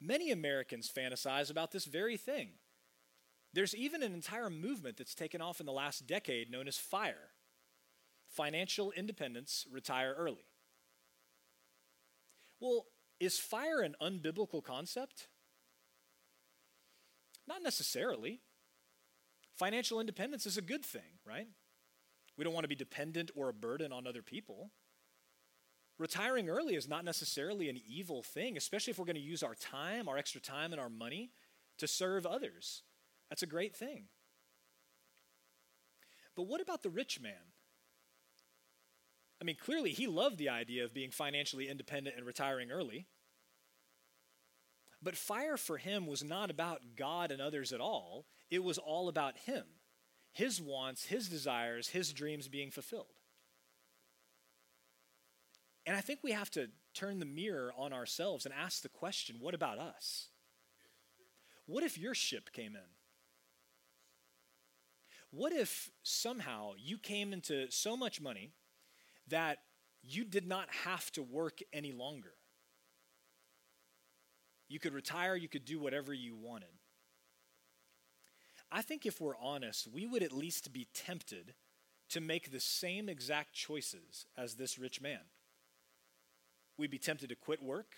Many 0.00 0.30
Americans 0.30 0.90
fantasize 0.94 1.50
about 1.50 1.72
this 1.72 1.84
very 1.84 2.16
thing. 2.16 2.50
There's 3.52 3.74
even 3.74 4.02
an 4.02 4.14
entire 4.14 4.50
movement 4.50 4.96
that's 4.96 5.14
taken 5.14 5.40
off 5.40 5.60
in 5.60 5.66
the 5.66 5.72
last 5.72 6.06
decade 6.06 6.50
known 6.50 6.68
as 6.68 6.78
FIRE 6.78 7.32
financial 8.30 8.92
independence, 8.92 9.66
retire 9.70 10.14
early. 10.16 10.46
Well, 12.60 12.86
is 13.18 13.38
fire 13.38 13.80
an 13.80 13.96
unbiblical 14.00 14.62
concept? 14.62 15.28
Not 17.46 17.62
necessarily. 17.62 18.40
Financial 19.54 20.00
independence 20.00 20.46
is 20.46 20.56
a 20.56 20.62
good 20.62 20.84
thing, 20.84 21.18
right? 21.26 21.48
We 22.38 22.44
don't 22.44 22.54
want 22.54 22.64
to 22.64 22.68
be 22.68 22.74
dependent 22.74 23.30
or 23.34 23.48
a 23.48 23.54
burden 23.54 23.92
on 23.92 24.06
other 24.06 24.22
people. 24.22 24.70
Retiring 25.98 26.48
early 26.48 26.76
is 26.76 26.88
not 26.88 27.04
necessarily 27.04 27.68
an 27.68 27.78
evil 27.86 28.22
thing, 28.22 28.56
especially 28.56 28.92
if 28.92 28.98
we're 28.98 29.04
going 29.04 29.16
to 29.16 29.20
use 29.20 29.42
our 29.42 29.54
time, 29.54 30.08
our 30.08 30.16
extra 30.16 30.40
time, 30.40 30.72
and 30.72 30.80
our 30.80 30.88
money 30.88 31.32
to 31.76 31.86
serve 31.86 32.24
others. 32.24 32.82
That's 33.28 33.42
a 33.42 33.46
great 33.46 33.76
thing. 33.76 34.04
But 36.34 36.44
what 36.44 36.62
about 36.62 36.82
the 36.82 36.88
rich 36.88 37.20
man? 37.20 37.52
I 39.40 39.44
mean, 39.44 39.56
clearly 39.56 39.90
he 39.92 40.06
loved 40.06 40.38
the 40.38 40.50
idea 40.50 40.84
of 40.84 40.92
being 40.92 41.10
financially 41.10 41.68
independent 41.68 42.16
and 42.16 42.26
retiring 42.26 42.70
early. 42.70 43.06
But 45.02 45.16
fire 45.16 45.56
for 45.56 45.78
him 45.78 46.06
was 46.06 46.22
not 46.22 46.50
about 46.50 46.82
God 46.94 47.30
and 47.30 47.40
others 47.40 47.72
at 47.72 47.80
all, 47.80 48.26
it 48.50 48.62
was 48.62 48.76
all 48.76 49.08
about 49.08 49.38
him, 49.38 49.64
his 50.32 50.60
wants, 50.60 51.06
his 51.06 51.28
desires, 51.28 51.88
his 51.88 52.12
dreams 52.12 52.48
being 52.48 52.70
fulfilled. 52.70 53.14
And 55.86 55.96
I 55.96 56.02
think 56.02 56.20
we 56.22 56.32
have 56.32 56.50
to 56.50 56.68
turn 56.92 57.18
the 57.18 57.24
mirror 57.24 57.72
on 57.76 57.92
ourselves 57.92 58.44
and 58.44 58.54
ask 58.54 58.82
the 58.82 58.88
question 58.88 59.36
what 59.40 59.54
about 59.54 59.78
us? 59.78 60.28
What 61.66 61.82
if 61.82 61.96
your 61.96 62.14
ship 62.14 62.52
came 62.52 62.74
in? 62.74 62.90
What 65.30 65.52
if 65.52 65.90
somehow 66.02 66.72
you 66.76 66.98
came 66.98 67.32
into 67.32 67.70
so 67.70 67.96
much 67.96 68.20
money 68.20 68.52
that 69.30 69.58
you 70.02 70.24
did 70.24 70.46
not 70.46 70.68
have 70.84 71.10
to 71.12 71.22
work 71.22 71.60
any 71.72 71.92
longer? 71.92 72.32
You 74.68 74.78
could 74.78 74.94
retire, 74.94 75.34
you 75.34 75.48
could 75.48 75.64
do 75.64 75.80
whatever 75.80 76.14
you 76.14 76.36
wanted. 76.36 76.68
I 78.70 78.82
think 78.82 79.04
if 79.04 79.20
we're 79.20 79.36
honest, 79.36 79.88
we 79.92 80.06
would 80.06 80.22
at 80.22 80.32
least 80.32 80.72
be 80.72 80.86
tempted 80.94 81.54
to 82.10 82.20
make 82.20 82.50
the 82.50 82.60
same 82.60 83.08
exact 83.08 83.52
choices 83.52 84.26
as 84.36 84.54
this 84.54 84.78
rich 84.78 85.00
man. 85.00 85.20
We'd 86.76 86.90
be 86.90 86.98
tempted 86.98 87.28
to 87.30 87.34
quit 87.34 87.62
work, 87.62 87.94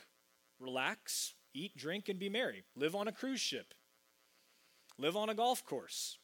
relax, 0.58 1.34
eat, 1.54 1.76
drink, 1.76 2.08
and 2.08 2.18
be 2.18 2.28
merry, 2.28 2.64
live 2.74 2.94
on 2.94 3.06
a 3.06 3.12
cruise 3.12 3.40
ship, 3.40 3.74
live 4.98 5.16
on 5.16 5.28
a 5.28 5.34
golf 5.34 5.64
course, 5.64 6.18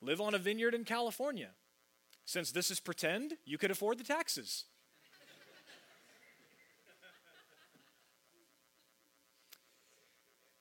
live 0.00 0.20
on 0.20 0.34
a 0.34 0.38
vineyard 0.38 0.74
in 0.74 0.84
California. 0.84 1.50
Since 2.24 2.52
this 2.52 2.70
is 2.70 2.80
pretend, 2.80 3.34
you 3.44 3.58
could 3.58 3.70
afford 3.70 3.98
the 3.98 4.04
taxes. 4.04 4.64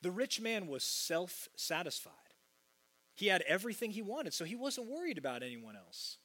the 0.02 0.12
rich 0.12 0.42
man 0.42 0.68
was 0.68 0.84
self 0.84 1.50
satisfied. 1.56 2.14
He 3.16 3.28
had 3.28 3.42
everything 3.44 3.92
he 3.92 4.02
wanted, 4.02 4.34
so 4.34 4.44
he 4.44 4.56
wasn't 4.56 4.90
worried 4.90 5.18
about 5.18 5.44
anyone 5.44 5.76
else. 5.76 6.18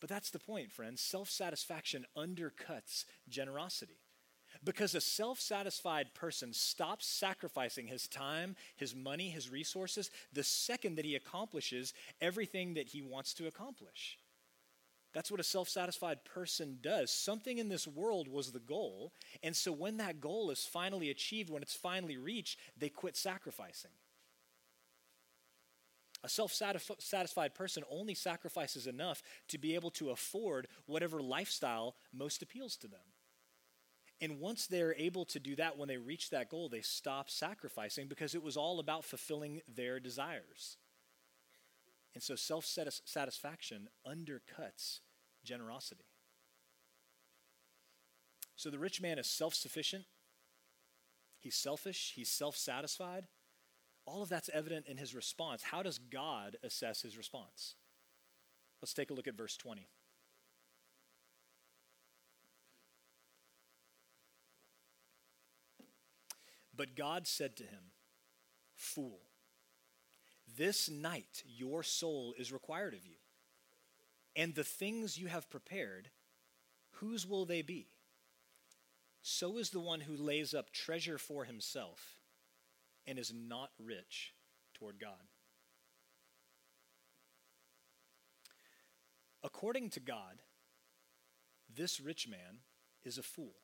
But 0.00 0.08
that's 0.08 0.30
the 0.30 0.38
point, 0.38 0.72
friends. 0.72 1.00
Self 1.00 1.30
satisfaction 1.30 2.06
undercuts 2.16 3.04
generosity. 3.28 4.00
Because 4.64 4.94
a 4.94 5.00
self 5.00 5.38
satisfied 5.38 6.12
person 6.12 6.52
stops 6.52 7.06
sacrificing 7.06 7.86
his 7.86 8.08
time, 8.08 8.56
his 8.76 8.94
money, 8.96 9.30
his 9.30 9.48
resources 9.48 10.10
the 10.32 10.42
second 10.42 10.96
that 10.96 11.04
he 11.04 11.14
accomplishes 11.14 11.94
everything 12.20 12.74
that 12.74 12.88
he 12.88 13.00
wants 13.00 13.32
to 13.34 13.46
accomplish. 13.46 14.18
That's 15.12 15.30
what 15.30 15.40
a 15.40 15.44
self 15.44 15.68
satisfied 15.68 16.24
person 16.24 16.78
does. 16.80 17.10
Something 17.10 17.58
in 17.58 17.68
this 17.68 17.86
world 17.86 18.28
was 18.28 18.52
the 18.52 18.60
goal. 18.60 19.12
And 19.42 19.56
so 19.56 19.72
when 19.72 19.96
that 19.96 20.20
goal 20.20 20.50
is 20.50 20.64
finally 20.64 21.10
achieved, 21.10 21.50
when 21.50 21.62
it's 21.62 21.74
finally 21.74 22.16
reached, 22.16 22.58
they 22.76 22.88
quit 22.88 23.16
sacrificing. 23.16 23.90
A 26.22 26.28
self 26.28 26.52
satisfied 26.52 27.54
person 27.54 27.82
only 27.90 28.14
sacrifices 28.14 28.86
enough 28.86 29.22
to 29.48 29.58
be 29.58 29.74
able 29.74 29.90
to 29.92 30.10
afford 30.10 30.68
whatever 30.86 31.20
lifestyle 31.20 31.96
most 32.12 32.42
appeals 32.42 32.76
to 32.76 32.88
them. 32.88 33.00
And 34.20 34.38
once 34.38 34.66
they're 34.66 34.94
able 34.96 35.24
to 35.26 35.40
do 35.40 35.56
that, 35.56 35.78
when 35.78 35.88
they 35.88 35.96
reach 35.96 36.28
that 36.30 36.50
goal, 36.50 36.68
they 36.68 36.82
stop 36.82 37.30
sacrificing 37.30 38.06
because 38.06 38.34
it 38.34 38.42
was 38.42 38.56
all 38.56 38.78
about 38.78 39.04
fulfilling 39.04 39.62
their 39.66 39.98
desires. 39.98 40.76
And 42.14 42.22
so 42.22 42.34
self 42.34 42.66
satisfaction 42.66 43.88
undercuts 44.06 45.00
generosity. 45.44 46.04
So 48.56 48.68
the 48.68 48.78
rich 48.78 49.00
man 49.00 49.18
is 49.18 49.28
self 49.28 49.54
sufficient, 49.54 50.04
he's 51.38 51.56
selfish, 51.56 52.12
he's 52.14 52.30
self 52.30 52.56
satisfied. 52.56 53.26
All 54.06 54.22
of 54.22 54.28
that's 54.28 54.50
evident 54.52 54.86
in 54.86 54.96
his 54.96 55.14
response. 55.14 55.62
How 55.62 55.82
does 55.82 55.98
God 55.98 56.56
assess 56.64 57.02
his 57.02 57.16
response? 57.16 57.76
Let's 58.82 58.94
take 58.94 59.10
a 59.10 59.14
look 59.14 59.28
at 59.28 59.36
verse 59.36 59.56
20. 59.56 59.88
But 66.74 66.96
God 66.96 67.26
said 67.26 67.56
to 67.56 67.62
him, 67.62 67.92
Fool, 68.74 69.20
this 70.60 70.90
night 70.90 71.42
your 71.46 71.82
soul 71.82 72.34
is 72.38 72.52
required 72.52 72.92
of 72.92 73.06
you. 73.06 73.16
And 74.36 74.54
the 74.54 74.62
things 74.62 75.18
you 75.18 75.28
have 75.28 75.48
prepared, 75.48 76.10
whose 76.96 77.26
will 77.26 77.46
they 77.46 77.62
be? 77.62 77.86
So 79.22 79.56
is 79.56 79.70
the 79.70 79.80
one 79.80 80.00
who 80.00 80.14
lays 80.14 80.52
up 80.52 80.70
treasure 80.70 81.16
for 81.16 81.46
himself 81.46 82.20
and 83.06 83.18
is 83.18 83.32
not 83.34 83.70
rich 83.82 84.34
toward 84.74 85.00
God. 85.00 85.28
According 89.42 89.88
to 89.90 90.00
God, 90.00 90.42
this 91.74 92.00
rich 92.00 92.28
man 92.28 92.58
is 93.02 93.16
a 93.16 93.22
fool. 93.22 93.54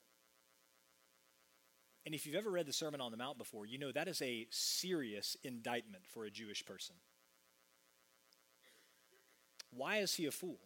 And 2.07 2.15
if 2.15 2.25
you've 2.25 2.37
ever 2.37 2.53
read 2.53 2.67
the 2.67 2.73
Sermon 2.73 3.01
on 3.01 3.11
the 3.11 3.17
Mount 3.17 3.37
before, 3.37 3.67
you 3.67 3.79
know 3.79 3.91
that 3.91 4.07
is 4.07 4.23
a 4.23 4.47
serious 4.51 5.37
indictment 5.43 6.07
for 6.07 6.25
a 6.25 6.31
Jewish 6.31 6.65
person. 6.65 6.95
Why 9.73 9.97
is 9.97 10.15
he 10.15 10.25
a 10.27 10.31
fool? 10.31 10.61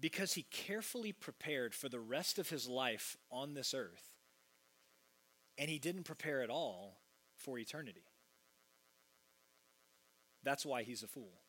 Because 0.00 0.34
he 0.34 0.42
carefully 0.42 1.12
prepared 1.12 1.72
for 1.72 1.88
the 1.88 2.00
rest 2.00 2.38
of 2.40 2.50
his 2.50 2.68
life 2.68 3.16
on 3.30 3.54
this 3.54 3.72
earth 3.72 4.10
and 5.56 5.70
he 5.70 5.78
didn't 5.78 6.02
prepare 6.02 6.42
at 6.42 6.50
all 6.50 7.00
for 7.36 7.58
eternity. 7.58 8.04
That's 10.42 10.66
why 10.66 10.82
he's 10.82 11.02
a 11.02 11.08
fool. 11.08 11.40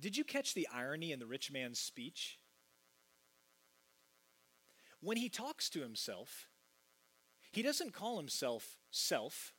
Did 0.00 0.16
you 0.16 0.24
catch 0.24 0.54
the 0.54 0.68
irony 0.72 1.12
in 1.12 1.18
the 1.18 1.26
rich 1.26 1.50
man's 1.50 1.78
speech? 1.78 2.39
When 5.00 5.16
he 5.16 5.28
talks 5.28 5.70
to 5.70 5.80
himself, 5.80 6.48
he 7.50 7.62
doesn't 7.62 7.92
call 7.92 8.18
himself 8.18 8.76
self 8.90 9.52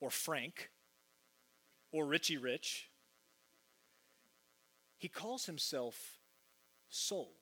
or 0.00 0.10
Frank 0.10 0.70
or 1.92 2.06
Richie 2.06 2.38
Rich. 2.38 2.90
He 4.98 5.08
calls 5.08 5.46
himself 5.46 6.18
soul. 6.88 7.32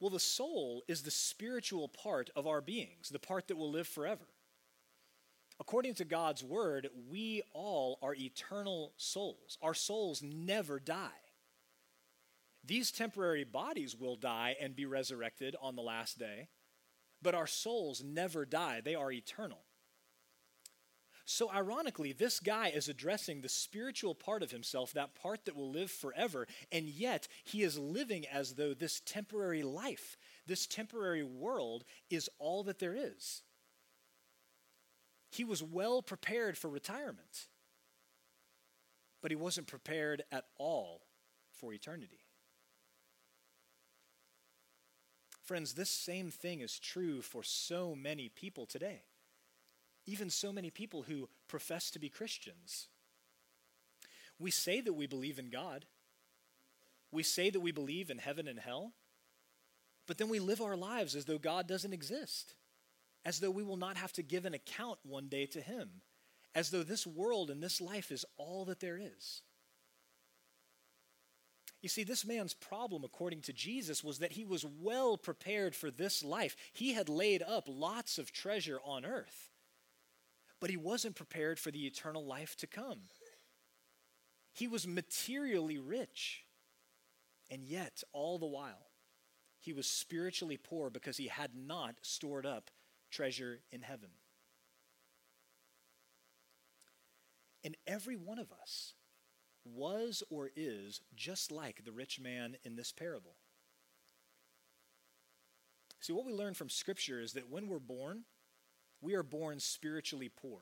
Well, 0.00 0.10
the 0.10 0.18
soul 0.18 0.82
is 0.88 1.02
the 1.02 1.10
spiritual 1.10 1.86
part 1.88 2.30
of 2.34 2.46
our 2.46 2.62
beings, 2.62 3.10
the 3.10 3.18
part 3.18 3.48
that 3.48 3.56
will 3.56 3.70
live 3.70 3.86
forever. 3.86 4.24
According 5.60 5.94
to 5.96 6.06
God's 6.06 6.42
word, 6.42 6.88
we 7.10 7.42
all 7.52 7.98
are 8.00 8.14
eternal 8.14 8.94
souls. 8.96 9.58
Our 9.60 9.74
souls 9.74 10.22
never 10.22 10.80
die. 10.80 11.19
These 12.64 12.90
temporary 12.90 13.44
bodies 13.44 13.96
will 13.96 14.16
die 14.16 14.56
and 14.60 14.76
be 14.76 14.86
resurrected 14.86 15.56
on 15.60 15.76
the 15.76 15.82
last 15.82 16.18
day, 16.18 16.48
but 17.22 17.34
our 17.34 17.46
souls 17.46 18.02
never 18.04 18.44
die, 18.44 18.80
they 18.80 18.94
are 18.94 19.12
eternal. 19.12 19.64
So, 21.24 21.48
ironically, 21.52 22.12
this 22.12 22.40
guy 22.40 22.68
is 22.70 22.88
addressing 22.88 23.40
the 23.40 23.48
spiritual 23.48 24.16
part 24.16 24.42
of 24.42 24.50
himself, 24.50 24.92
that 24.94 25.14
part 25.14 25.44
that 25.44 25.54
will 25.54 25.70
live 25.70 25.90
forever, 25.90 26.48
and 26.72 26.86
yet 26.86 27.28
he 27.44 27.62
is 27.62 27.78
living 27.78 28.26
as 28.26 28.54
though 28.54 28.74
this 28.74 29.00
temporary 29.06 29.62
life, 29.62 30.16
this 30.46 30.66
temporary 30.66 31.22
world, 31.22 31.84
is 32.10 32.28
all 32.40 32.64
that 32.64 32.80
there 32.80 32.96
is. 32.96 33.42
He 35.30 35.44
was 35.44 35.62
well 35.62 36.02
prepared 36.02 36.58
for 36.58 36.68
retirement, 36.68 37.46
but 39.22 39.30
he 39.30 39.36
wasn't 39.36 39.68
prepared 39.68 40.24
at 40.32 40.46
all 40.58 41.02
for 41.52 41.72
eternity. 41.72 42.24
Friends, 45.50 45.72
this 45.72 45.90
same 45.90 46.30
thing 46.30 46.60
is 46.60 46.78
true 46.78 47.22
for 47.22 47.42
so 47.42 47.96
many 47.96 48.28
people 48.28 48.66
today. 48.66 49.02
Even 50.06 50.30
so 50.30 50.52
many 50.52 50.70
people 50.70 51.02
who 51.02 51.28
profess 51.48 51.90
to 51.90 51.98
be 51.98 52.08
Christians. 52.08 52.86
We 54.38 54.52
say 54.52 54.80
that 54.80 54.92
we 54.92 55.08
believe 55.08 55.40
in 55.40 55.50
God. 55.50 55.86
We 57.10 57.24
say 57.24 57.50
that 57.50 57.58
we 57.58 57.72
believe 57.72 58.10
in 58.10 58.18
heaven 58.18 58.46
and 58.46 58.60
hell. 58.60 58.92
But 60.06 60.18
then 60.18 60.28
we 60.28 60.38
live 60.38 60.60
our 60.60 60.76
lives 60.76 61.16
as 61.16 61.24
though 61.24 61.36
God 61.36 61.66
doesn't 61.66 61.92
exist, 61.92 62.54
as 63.24 63.40
though 63.40 63.50
we 63.50 63.64
will 63.64 63.76
not 63.76 63.96
have 63.96 64.12
to 64.12 64.22
give 64.22 64.44
an 64.46 64.54
account 64.54 65.00
one 65.02 65.26
day 65.26 65.46
to 65.46 65.60
Him, 65.60 66.02
as 66.54 66.70
though 66.70 66.84
this 66.84 67.08
world 67.08 67.50
and 67.50 67.60
this 67.60 67.80
life 67.80 68.12
is 68.12 68.24
all 68.36 68.64
that 68.66 68.78
there 68.78 69.00
is. 69.02 69.42
You 71.80 71.88
see, 71.88 72.04
this 72.04 72.26
man's 72.26 72.52
problem, 72.52 73.04
according 73.04 73.40
to 73.42 73.52
Jesus, 73.52 74.04
was 74.04 74.18
that 74.18 74.32
he 74.32 74.44
was 74.44 74.66
well 74.66 75.16
prepared 75.16 75.74
for 75.74 75.90
this 75.90 76.22
life. 76.22 76.54
He 76.72 76.92
had 76.92 77.08
laid 77.08 77.42
up 77.42 77.64
lots 77.68 78.18
of 78.18 78.32
treasure 78.32 78.78
on 78.84 79.06
earth, 79.06 79.48
but 80.60 80.68
he 80.68 80.76
wasn't 80.76 81.16
prepared 81.16 81.58
for 81.58 81.70
the 81.70 81.86
eternal 81.86 82.24
life 82.24 82.54
to 82.56 82.66
come. 82.66 83.00
He 84.52 84.68
was 84.68 84.86
materially 84.86 85.78
rich, 85.78 86.44
and 87.50 87.64
yet, 87.64 88.02
all 88.12 88.38
the 88.38 88.46
while, 88.46 88.90
he 89.58 89.72
was 89.72 89.86
spiritually 89.86 90.58
poor 90.58 90.90
because 90.90 91.16
he 91.16 91.28
had 91.28 91.52
not 91.54 91.94
stored 92.02 92.44
up 92.44 92.70
treasure 93.10 93.60
in 93.70 93.82
heaven. 93.82 94.10
And 97.64 97.76
every 97.86 98.16
one 98.16 98.38
of 98.38 98.52
us, 98.52 98.94
was 99.64 100.22
or 100.30 100.50
is 100.56 101.00
just 101.14 101.52
like 101.52 101.84
the 101.84 101.92
rich 101.92 102.20
man 102.20 102.56
in 102.64 102.76
this 102.76 102.92
parable. 102.92 103.34
See, 106.00 106.12
what 106.12 106.24
we 106.24 106.32
learn 106.32 106.54
from 106.54 106.70
Scripture 106.70 107.20
is 107.20 107.34
that 107.34 107.50
when 107.50 107.68
we're 107.68 107.78
born, 107.78 108.24
we 109.00 109.14
are 109.14 109.22
born 109.22 109.60
spiritually 109.60 110.30
poor. 110.30 110.60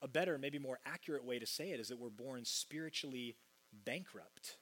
A 0.00 0.08
better, 0.08 0.36
maybe 0.36 0.58
more 0.58 0.80
accurate 0.84 1.24
way 1.24 1.38
to 1.38 1.46
say 1.46 1.70
it 1.70 1.78
is 1.78 1.88
that 1.88 1.98
we're 1.98 2.10
born 2.10 2.44
spiritually 2.44 3.36
bankrupt. 3.84 4.56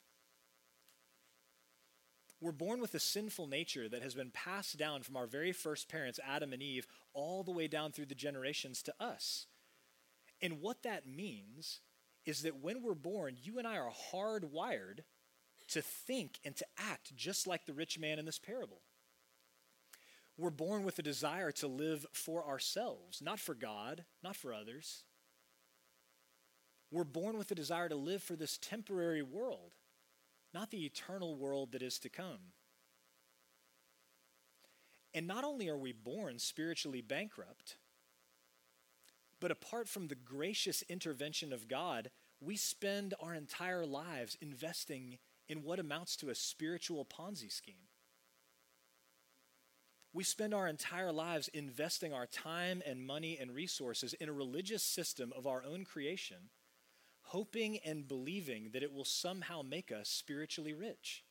We're 2.39 2.51
born 2.51 2.79
with 2.79 2.93
a 2.95 2.99
sinful 2.99 3.47
nature 3.47 3.89
that 3.89 4.01
has 4.01 4.15
been 4.15 4.31
passed 4.31 4.77
down 4.77 5.03
from 5.03 5.15
our 5.15 5.27
very 5.27 5.51
first 5.51 5.89
parents, 5.89 6.19
Adam 6.27 6.53
and 6.53 6.61
Eve, 6.61 6.87
all 7.13 7.43
the 7.43 7.51
way 7.51 7.67
down 7.67 7.91
through 7.91 8.07
the 8.07 8.15
generations 8.15 8.81
to 8.83 8.93
us. 8.99 9.47
And 10.41 10.59
what 10.59 10.83
that 10.83 11.07
means 11.07 11.81
is 12.25 12.43
that 12.43 12.61
when 12.61 12.83
we're 12.83 12.93
born, 12.93 13.37
you 13.41 13.57
and 13.57 13.67
I 13.67 13.77
are 13.77 13.91
hardwired 14.13 14.99
to 15.69 15.81
think 15.81 16.39
and 16.43 16.55
to 16.55 16.65
act 16.77 17.15
just 17.15 17.47
like 17.47 17.65
the 17.65 17.73
rich 17.73 17.97
man 17.97 18.19
in 18.19 18.25
this 18.25 18.39
parable. 18.39 18.81
We're 20.37 20.49
born 20.49 20.83
with 20.83 20.97
a 20.99 21.03
desire 21.03 21.51
to 21.53 21.67
live 21.67 22.05
for 22.13 22.47
ourselves, 22.47 23.21
not 23.21 23.39
for 23.39 23.53
God, 23.53 24.05
not 24.23 24.35
for 24.35 24.53
others. 24.53 25.03
We're 26.91 27.03
born 27.03 27.37
with 27.37 27.51
a 27.51 27.55
desire 27.55 27.87
to 27.89 27.95
live 27.95 28.21
for 28.21 28.35
this 28.35 28.57
temporary 28.57 29.21
world, 29.21 29.75
not 30.53 30.71
the 30.71 30.85
eternal 30.85 31.35
world 31.35 31.71
that 31.71 31.81
is 31.81 31.99
to 31.99 32.09
come. 32.09 32.53
And 35.13 35.27
not 35.27 35.43
only 35.43 35.69
are 35.69 35.77
we 35.77 35.91
born 35.91 36.39
spiritually 36.39 37.01
bankrupt, 37.01 37.77
but 39.41 39.51
apart 39.51 39.89
from 39.89 40.07
the 40.07 40.15
gracious 40.15 40.83
intervention 40.87 41.51
of 41.51 41.67
God, 41.67 42.11
we 42.39 42.55
spend 42.55 43.15
our 43.19 43.33
entire 43.33 43.85
lives 43.85 44.37
investing 44.39 45.17
in 45.49 45.63
what 45.63 45.79
amounts 45.79 46.15
to 46.17 46.29
a 46.29 46.35
spiritual 46.35 47.05
Ponzi 47.05 47.51
scheme. 47.51 47.87
We 50.13 50.23
spend 50.23 50.53
our 50.53 50.67
entire 50.67 51.11
lives 51.11 51.47
investing 51.49 52.13
our 52.13 52.27
time 52.27 52.83
and 52.85 53.05
money 53.05 53.37
and 53.39 53.53
resources 53.53 54.13
in 54.13 54.29
a 54.29 54.33
religious 54.33 54.83
system 54.83 55.33
of 55.35 55.47
our 55.47 55.63
own 55.63 55.85
creation, 55.85 56.49
hoping 57.23 57.79
and 57.79 58.07
believing 58.07 58.69
that 58.73 58.83
it 58.83 58.93
will 58.93 59.05
somehow 59.05 59.61
make 59.63 59.91
us 59.91 60.07
spiritually 60.07 60.73
rich. 60.73 61.23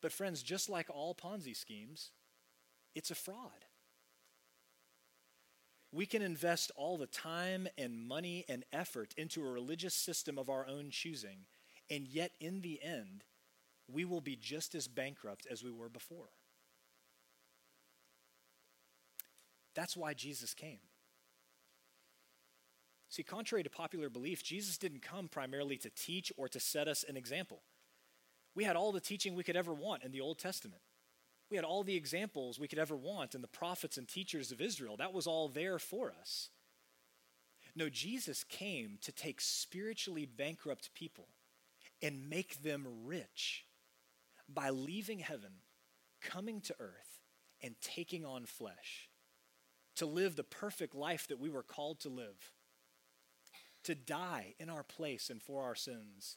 But, 0.00 0.12
friends, 0.12 0.42
just 0.42 0.70
like 0.70 0.88
all 0.88 1.14
Ponzi 1.14 1.56
schemes, 1.56 2.12
it's 2.94 3.10
a 3.10 3.14
fraud. 3.14 3.64
We 5.94 6.06
can 6.06 6.22
invest 6.22 6.72
all 6.74 6.98
the 6.98 7.06
time 7.06 7.68
and 7.78 8.08
money 8.08 8.44
and 8.48 8.64
effort 8.72 9.14
into 9.16 9.46
a 9.46 9.50
religious 9.50 9.94
system 9.94 10.38
of 10.38 10.50
our 10.50 10.66
own 10.66 10.90
choosing, 10.90 11.46
and 11.88 12.08
yet 12.08 12.32
in 12.40 12.62
the 12.62 12.82
end, 12.82 13.22
we 13.86 14.04
will 14.04 14.20
be 14.20 14.34
just 14.34 14.74
as 14.74 14.88
bankrupt 14.88 15.46
as 15.48 15.62
we 15.62 15.70
were 15.70 15.88
before. 15.88 16.30
That's 19.76 19.96
why 19.96 20.14
Jesus 20.14 20.52
came. 20.52 20.80
See, 23.08 23.22
contrary 23.22 23.62
to 23.62 23.70
popular 23.70 24.08
belief, 24.08 24.42
Jesus 24.42 24.76
didn't 24.76 25.02
come 25.02 25.28
primarily 25.28 25.76
to 25.76 25.90
teach 25.90 26.32
or 26.36 26.48
to 26.48 26.58
set 26.58 26.88
us 26.88 27.04
an 27.08 27.16
example. 27.16 27.62
We 28.56 28.64
had 28.64 28.74
all 28.74 28.90
the 28.90 28.98
teaching 28.98 29.36
we 29.36 29.44
could 29.44 29.56
ever 29.56 29.72
want 29.72 30.02
in 30.02 30.10
the 30.10 30.20
Old 30.20 30.40
Testament. 30.40 30.82
We 31.50 31.56
had 31.56 31.64
all 31.64 31.84
the 31.84 31.96
examples 31.96 32.58
we 32.58 32.68
could 32.68 32.78
ever 32.78 32.96
want 32.96 33.34
in 33.34 33.42
the 33.42 33.48
prophets 33.48 33.96
and 33.96 34.08
teachers 34.08 34.50
of 34.50 34.60
Israel. 34.60 34.96
That 34.96 35.12
was 35.12 35.26
all 35.26 35.48
there 35.48 35.78
for 35.78 36.12
us. 36.18 36.48
No, 37.76 37.88
Jesus 37.88 38.44
came 38.44 38.98
to 39.02 39.12
take 39.12 39.40
spiritually 39.40 40.26
bankrupt 40.26 40.94
people 40.94 41.28
and 42.02 42.28
make 42.28 42.62
them 42.62 42.86
rich 43.04 43.64
by 44.48 44.70
leaving 44.70 45.18
heaven, 45.18 45.52
coming 46.20 46.60
to 46.62 46.76
earth, 46.78 47.20
and 47.62 47.74
taking 47.80 48.24
on 48.24 48.44
flesh 48.44 49.08
to 49.96 50.06
live 50.06 50.36
the 50.36 50.44
perfect 50.44 50.94
life 50.94 51.26
that 51.28 51.40
we 51.40 51.48
were 51.48 51.62
called 51.62 52.00
to 52.00 52.08
live, 52.08 52.52
to 53.84 53.94
die 53.94 54.54
in 54.58 54.68
our 54.68 54.82
place 54.82 55.30
and 55.30 55.42
for 55.42 55.62
our 55.64 55.74
sins, 55.74 56.36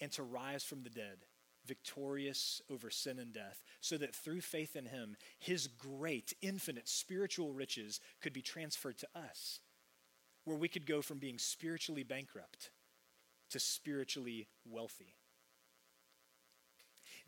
and 0.00 0.12
to 0.12 0.22
rise 0.22 0.64
from 0.64 0.82
the 0.82 0.90
dead 0.90 1.18
victorious 1.68 2.60
over 2.72 2.90
sin 2.90 3.18
and 3.18 3.32
death, 3.32 3.62
so 3.80 3.96
that 3.98 4.14
through 4.14 4.40
faith 4.40 4.74
in 4.74 4.86
him, 4.86 5.16
his 5.38 5.68
great, 5.68 6.32
infinite 6.42 6.88
spiritual 6.88 7.52
riches 7.52 8.00
could 8.20 8.32
be 8.32 8.42
transferred 8.42 8.98
to 8.98 9.08
us, 9.14 9.60
where 10.44 10.56
we 10.56 10.68
could 10.68 10.86
go 10.86 11.02
from 11.02 11.18
being 11.18 11.38
spiritually 11.38 12.02
bankrupt 12.02 12.70
to 13.50 13.60
spiritually 13.60 14.48
wealthy. 14.64 15.14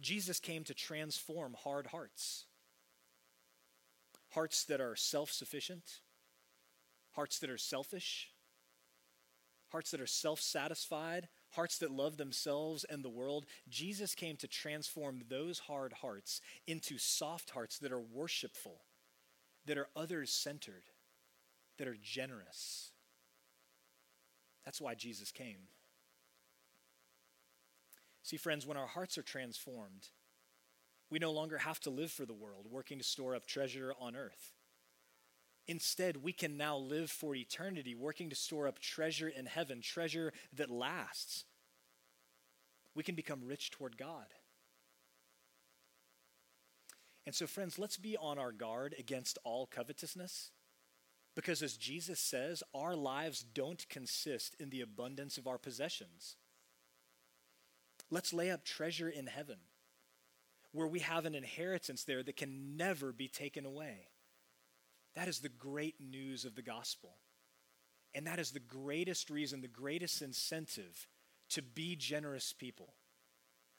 Jesus 0.00 0.40
came 0.40 0.64
to 0.64 0.74
transform 0.74 1.54
hard 1.62 1.88
hearts. 1.88 2.46
Hearts 4.30 4.64
that 4.64 4.80
are 4.80 4.96
self 4.96 5.30
sufficient, 5.30 6.00
hearts 7.12 7.38
that 7.40 7.50
are 7.50 7.58
selfish, 7.58 8.30
hearts 9.70 9.90
that 9.90 10.00
are 10.00 10.06
self 10.06 10.40
satisfied, 10.40 11.28
hearts 11.52 11.78
that 11.78 11.90
love 11.90 12.16
themselves 12.16 12.84
and 12.84 13.04
the 13.04 13.08
world, 13.08 13.46
Jesus 13.68 14.14
came 14.14 14.36
to 14.36 14.48
transform 14.48 15.22
those 15.28 15.60
hard 15.60 15.92
hearts 15.94 16.40
into 16.66 16.98
soft 16.98 17.50
hearts 17.50 17.78
that 17.78 17.92
are 17.92 18.00
worshipful, 18.00 18.80
that 19.66 19.78
are 19.78 19.88
others 19.96 20.30
centered, 20.30 20.84
that 21.78 21.88
are 21.88 21.96
generous. 22.02 22.92
That's 24.64 24.80
why 24.80 24.94
Jesus 24.94 25.32
came. 25.32 25.68
See, 28.22 28.36
friends, 28.36 28.66
when 28.66 28.76
our 28.76 28.86
hearts 28.86 29.18
are 29.18 29.22
transformed, 29.22 30.08
we 31.10 31.18
no 31.18 31.32
longer 31.32 31.58
have 31.58 31.80
to 31.80 31.90
live 31.90 32.12
for 32.12 32.24
the 32.24 32.34
world, 32.34 32.66
working 32.70 32.98
to 32.98 33.04
store 33.04 33.34
up 33.34 33.46
treasure 33.46 33.92
on 33.98 34.14
earth. 34.14 34.52
Instead, 35.70 36.16
we 36.16 36.32
can 36.32 36.56
now 36.56 36.76
live 36.76 37.12
for 37.12 37.32
eternity, 37.32 37.94
working 37.94 38.28
to 38.28 38.34
store 38.34 38.66
up 38.66 38.80
treasure 38.80 39.28
in 39.28 39.46
heaven, 39.46 39.80
treasure 39.80 40.32
that 40.52 40.68
lasts. 40.68 41.44
We 42.96 43.04
can 43.04 43.14
become 43.14 43.46
rich 43.46 43.70
toward 43.70 43.96
God. 43.96 44.26
And 47.24 47.36
so, 47.36 47.46
friends, 47.46 47.78
let's 47.78 47.98
be 47.98 48.16
on 48.16 48.36
our 48.36 48.50
guard 48.50 48.96
against 48.98 49.38
all 49.44 49.68
covetousness. 49.68 50.50
Because 51.36 51.62
as 51.62 51.76
Jesus 51.76 52.18
says, 52.18 52.64
our 52.74 52.96
lives 52.96 53.44
don't 53.54 53.88
consist 53.88 54.56
in 54.58 54.70
the 54.70 54.80
abundance 54.80 55.38
of 55.38 55.46
our 55.46 55.56
possessions. 55.56 56.34
Let's 58.10 58.32
lay 58.32 58.50
up 58.50 58.64
treasure 58.64 59.08
in 59.08 59.28
heaven 59.28 59.58
where 60.72 60.88
we 60.88 60.98
have 60.98 61.26
an 61.26 61.36
inheritance 61.36 62.02
there 62.02 62.24
that 62.24 62.36
can 62.36 62.76
never 62.76 63.12
be 63.12 63.28
taken 63.28 63.64
away. 63.64 64.08
That 65.14 65.28
is 65.28 65.40
the 65.40 65.48
great 65.48 65.96
news 66.00 66.44
of 66.44 66.54
the 66.54 66.62
gospel. 66.62 67.16
And 68.14 68.26
that 68.26 68.38
is 68.38 68.50
the 68.50 68.60
greatest 68.60 69.30
reason, 69.30 69.60
the 69.60 69.68
greatest 69.68 70.22
incentive 70.22 71.06
to 71.50 71.62
be 71.62 71.96
generous 71.96 72.52
people. 72.52 72.94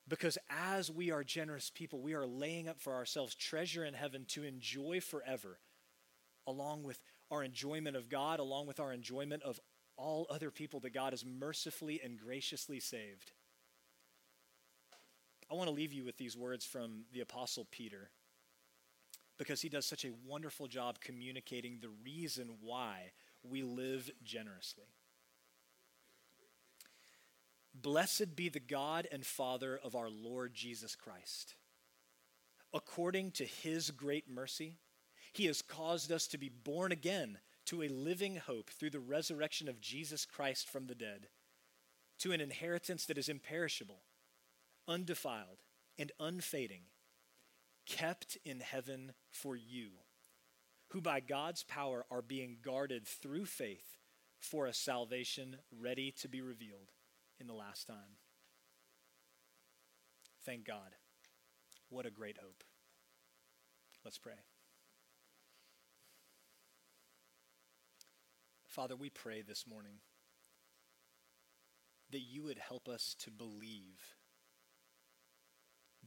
Because 0.07 0.37
as 0.49 0.89
we 0.91 1.11
are 1.11 1.23
generous 1.23 1.69
people, 1.69 2.01
we 2.01 2.13
are 2.13 2.25
laying 2.25 2.67
up 2.67 2.79
for 2.79 2.93
ourselves 2.93 3.35
treasure 3.35 3.85
in 3.85 3.93
heaven 3.93 4.25
to 4.29 4.43
enjoy 4.43 4.99
forever, 4.99 5.59
along 6.47 6.83
with 6.83 6.99
our 7.29 7.43
enjoyment 7.43 7.95
of 7.95 8.09
God, 8.09 8.39
along 8.39 8.67
with 8.67 8.79
our 8.79 8.91
enjoyment 8.91 9.43
of 9.43 9.59
all 9.97 10.27
other 10.29 10.51
people 10.51 10.79
that 10.81 10.93
God 10.93 11.13
has 11.13 11.23
mercifully 11.23 12.01
and 12.03 12.17
graciously 12.17 12.79
saved. 12.79 13.31
I 15.49 15.53
want 15.53 15.67
to 15.67 15.75
leave 15.75 15.93
you 15.93 16.03
with 16.03 16.17
these 16.17 16.37
words 16.37 16.65
from 16.65 17.03
the 17.13 17.21
Apostle 17.21 17.67
Peter 17.71 18.09
because 19.41 19.61
he 19.61 19.69
does 19.69 19.87
such 19.87 20.05
a 20.05 20.13
wonderful 20.27 20.67
job 20.67 20.99
communicating 20.99 21.79
the 21.79 21.89
reason 22.05 22.47
why 22.61 23.11
we 23.41 23.63
live 23.63 24.11
generously. 24.23 24.85
Blessed 27.73 28.35
be 28.35 28.49
the 28.49 28.59
God 28.59 29.07
and 29.11 29.25
Father 29.25 29.79
of 29.83 29.95
our 29.95 30.11
Lord 30.11 30.53
Jesus 30.53 30.95
Christ. 30.95 31.55
According 32.71 33.31
to 33.31 33.43
his 33.43 33.89
great 33.89 34.29
mercy, 34.29 34.77
he 35.33 35.47
has 35.47 35.63
caused 35.63 36.11
us 36.11 36.27
to 36.27 36.37
be 36.37 36.49
born 36.49 36.91
again 36.91 37.39
to 37.65 37.81
a 37.81 37.87
living 37.87 38.35
hope 38.35 38.69
through 38.69 38.91
the 38.91 38.99
resurrection 38.99 39.67
of 39.67 39.81
Jesus 39.81 40.23
Christ 40.23 40.69
from 40.69 40.85
the 40.85 40.93
dead, 40.93 41.29
to 42.19 42.31
an 42.31 42.41
inheritance 42.41 43.07
that 43.07 43.17
is 43.17 43.27
imperishable, 43.27 44.03
undefiled, 44.87 45.63
and 45.97 46.11
unfading, 46.19 46.83
kept 47.85 48.37
in 48.45 48.59
heaven 48.59 49.13
for 49.31 49.55
you, 49.55 49.89
who 50.89 51.01
by 51.01 51.19
God's 51.19 51.63
power 51.63 52.05
are 52.11 52.21
being 52.21 52.57
guarded 52.61 53.07
through 53.07 53.45
faith 53.45 53.97
for 54.39 54.65
a 54.65 54.73
salvation 54.73 55.57
ready 55.71 56.11
to 56.19 56.27
be 56.27 56.41
revealed 56.41 56.91
in 57.39 57.47
the 57.47 57.53
last 57.53 57.87
time. 57.87 58.17
Thank 60.45 60.65
God. 60.65 60.95
What 61.89 62.05
a 62.05 62.11
great 62.11 62.37
hope. 62.37 62.63
Let's 64.03 64.17
pray. 64.17 64.33
Father, 68.65 68.95
we 68.95 69.09
pray 69.09 69.41
this 69.41 69.65
morning 69.67 69.99
that 72.11 72.21
you 72.21 72.43
would 72.43 72.57
help 72.57 72.87
us 72.87 73.15
to 73.19 73.29
believe 73.29 74.15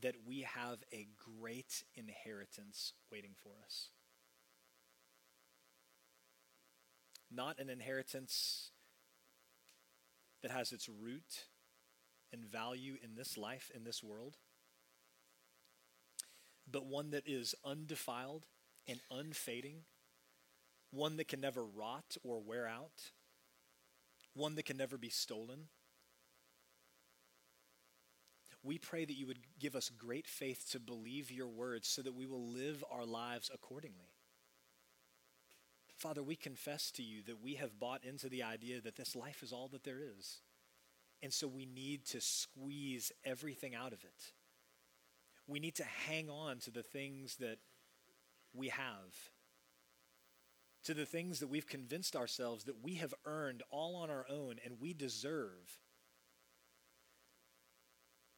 that 0.05 0.17
we 0.27 0.43
have 0.43 0.85
a 0.93 1.09
great 1.41 1.83
inheritance 1.95 2.93
waiting 3.11 3.31
for 3.43 3.53
us. 3.65 3.89
Not 7.31 7.59
an 7.59 7.71
inheritance 7.71 8.71
that 10.43 10.51
has 10.51 10.73
its 10.73 10.91
root 10.91 11.47
and 12.35 12.45
value 12.45 12.99
in 13.03 13.15
this 13.15 13.39
life, 13.39 13.71
in 13.75 13.85
this 13.85 14.03
world, 14.03 14.37
but 16.71 16.85
one 16.85 17.11
that 17.13 17.27
is 17.27 17.55
undefiled 17.65 18.45
and 18.87 19.01
unfading, 19.11 19.85
one 20.91 21.17
that 21.17 21.29
can 21.29 21.41
never 21.41 21.65
rot 21.65 22.19
or 22.23 22.43
wear 22.43 22.69
out, 22.69 23.13
one 24.35 24.55
that 24.57 24.67
can 24.67 24.77
never 24.77 24.99
be 24.99 25.09
stolen. 25.09 25.69
We 28.65 28.79
pray 28.79 29.05
that 29.05 29.17
you 29.17 29.27
would 29.27 29.41
give 29.61 29.77
us 29.77 29.91
great 29.91 30.27
faith 30.27 30.71
to 30.73 30.81
believe 30.81 31.31
your 31.31 31.49
words 31.49 31.87
so 31.87 32.01
that 32.03 32.15
we 32.15 32.27
will 32.27 32.49
live 32.49 32.83
our 32.91 33.05
lives 33.05 33.51
accordingly. 33.53 34.15
Father, 35.97 36.23
we 36.23 36.35
confess 36.35 36.91
to 36.93 37.03
you 37.03 37.23
that 37.27 37.43
we 37.43 37.55
have 37.55 37.79
bought 37.79 38.05
into 38.05 38.29
the 38.29 38.43
idea 38.43 38.81
that 38.81 38.97
this 38.97 39.15
life 39.15 39.43
is 39.43 39.53
all 39.53 39.69
that 39.69 39.85
there 39.85 40.01
is. 40.19 40.41
And 41.23 41.33
so 41.33 41.47
we 41.47 41.67
need 41.67 42.07
to 42.07 42.21
squeeze 42.21 43.13
everything 43.25 43.75
out 43.75 43.93
of 43.93 44.03
it. 44.03 44.33
We 45.47 45.61
need 45.61 45.77
to 45.77 45.85
hang 45.85 46.31
on 46.31 46.59
to 46.61 46.71
the 46.71 46.83
things 46.83 47.37
that 47.37 47.59
we 48.55 48.69
have, 48.69 49.15
to 50.85 50.95
the 50.95 51.07
things 51.07 51.41
that 51.41 51.49
we've 51.49 51.67
convinced 51.67 52.17
ourselves 52.17 52.65
that 52.65 52.83
we 52.83 52.95
have 52.95 53.15
earned 53.27 53.63
all 53.71 53.97
on 53.97 54.11
our 54.11 54.27
own 54.31 54.57
and 54.65 54.81
we 54.81 54.95
deserve. 54.95 55.81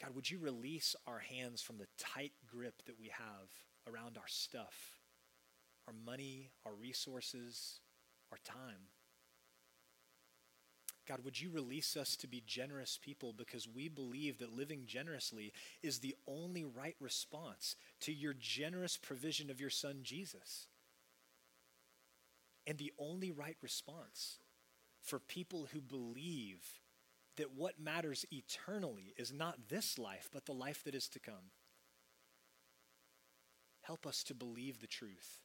God, 0.03 0.15
would 0.15 0.31
you 0.31 0.39
release 0.39 0.95
our 1.07 1.21
hands 1.21 1.63
from 1.63 1.79
the 1.79 1.87
tight 1.99 2.33
grip 2.51 2.83
that 2.87 2.99
we 2.99 3.07
have 3.09 3.49
around 3.87 4.19
our 4.19 4.29
stuff? 4.29 4.97
our 5.87 5.95
money, 6.05 6.51
our 6.65 6.75
resources, 6.75 7.81
our 8.33 8.39
time. 8.45 8.89
God, 11.09 11.21
would 11.25 11.41
you 11.41 11.51
release 11.51 11.97
us 11.97 12.17
to 12.17 12.27
be 12.27 12.43
generous 12.45 12.99
people 13.01 13.33
because 13.33 13.69
we 13.69 13.89
believe 13.89 14.39
that 14.39 14.57
living 14.57 14.83
generously 14.87 15.53
is 15.81 16.01
the 16.01 16.17
only 16.27 16.65
right 16.65 16.97
response 17.01 17.77
to 18.01 18.13
your 18.13 18.35
generous 18.35 18.97
provision 18.97 19.49
of 19.49 19.61
your 19.61 19.71
son 19.71 20.01
Jesus. 20.03 20.67
And 22.67 22.77
the 22.77 22.93
only 22.99 23.31
right 23.31 23.57
response 23.63 24.39
for 25.01 25.21
people 25.21 25.69
who 25.73 25.81
believe 25.81 26.65
that 27.37 27.55
what 27.55 27.79
matters 27.81 28.25
eternally 28.33 29.15
is 29.17 29.33
not 29.33 29.69
this 29.69 29.99
life, 29.99 30.29
but 30.33 30.47
the 30.47 30.53
life 30.53 30.83
that 30.85 30.95
is 30.95 31.09
to 31.09 31.21
come. 31.21 31.51
Help 33.83 34.07
us 34.07 34.23
to 34.25 34.35
believe 34.35 34.81
the 34.81 34.87
truth 34.87 35.41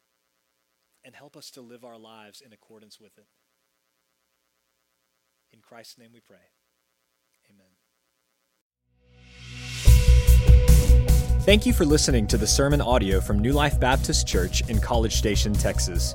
and 1.04 1.16
help 1.16 1.36
us 1.36 1.52
to 1.52 1.62
live 1.62 1.84
our 1.84 1.98
lives 1.98 2.42
in 2.42 2.54
accordance 2.54 3.00
with 3.00 3.18
it. 3.18 3.28
In 5.52 5.60
Christ's 5.60 5.98
name 5.98 6.12
we 6.14 6.20
pray. 6.20 6.38
Amen. 7.50 7.68
Thank 11.42 11.66
you 11.66 11.74
for 11.74 11.86
listening 11.86 12.28
to 12.28 12.38
the 12.38 12.46
sermon 12.46 12.82
audio 12.82 13.20
from 13.20 13.40
New 13.40 13.52
Life 13.52 13.80
Baptist 13.80 14.28
Church 14.28 14.62
in 14.70 14.80
College 14.80 15.16
Station, 15.16 15.54
Texas. 15.54 16.14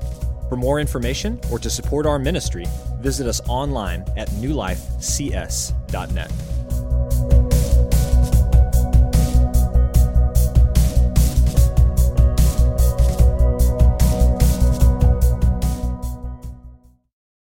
For 0.49 0.55
more 0.55 0.79
information 0.79 1.39
or 1.51 1.59
to 1.59 1.69
support 1.69 2.05
our 2.05 2.17
ministry, 2.17 2.65
visit 3.01 3.27
us 3.27 3.41
online 3.47 4.05
at 4.15 4.29
newlifecs.net. 4.29 6.31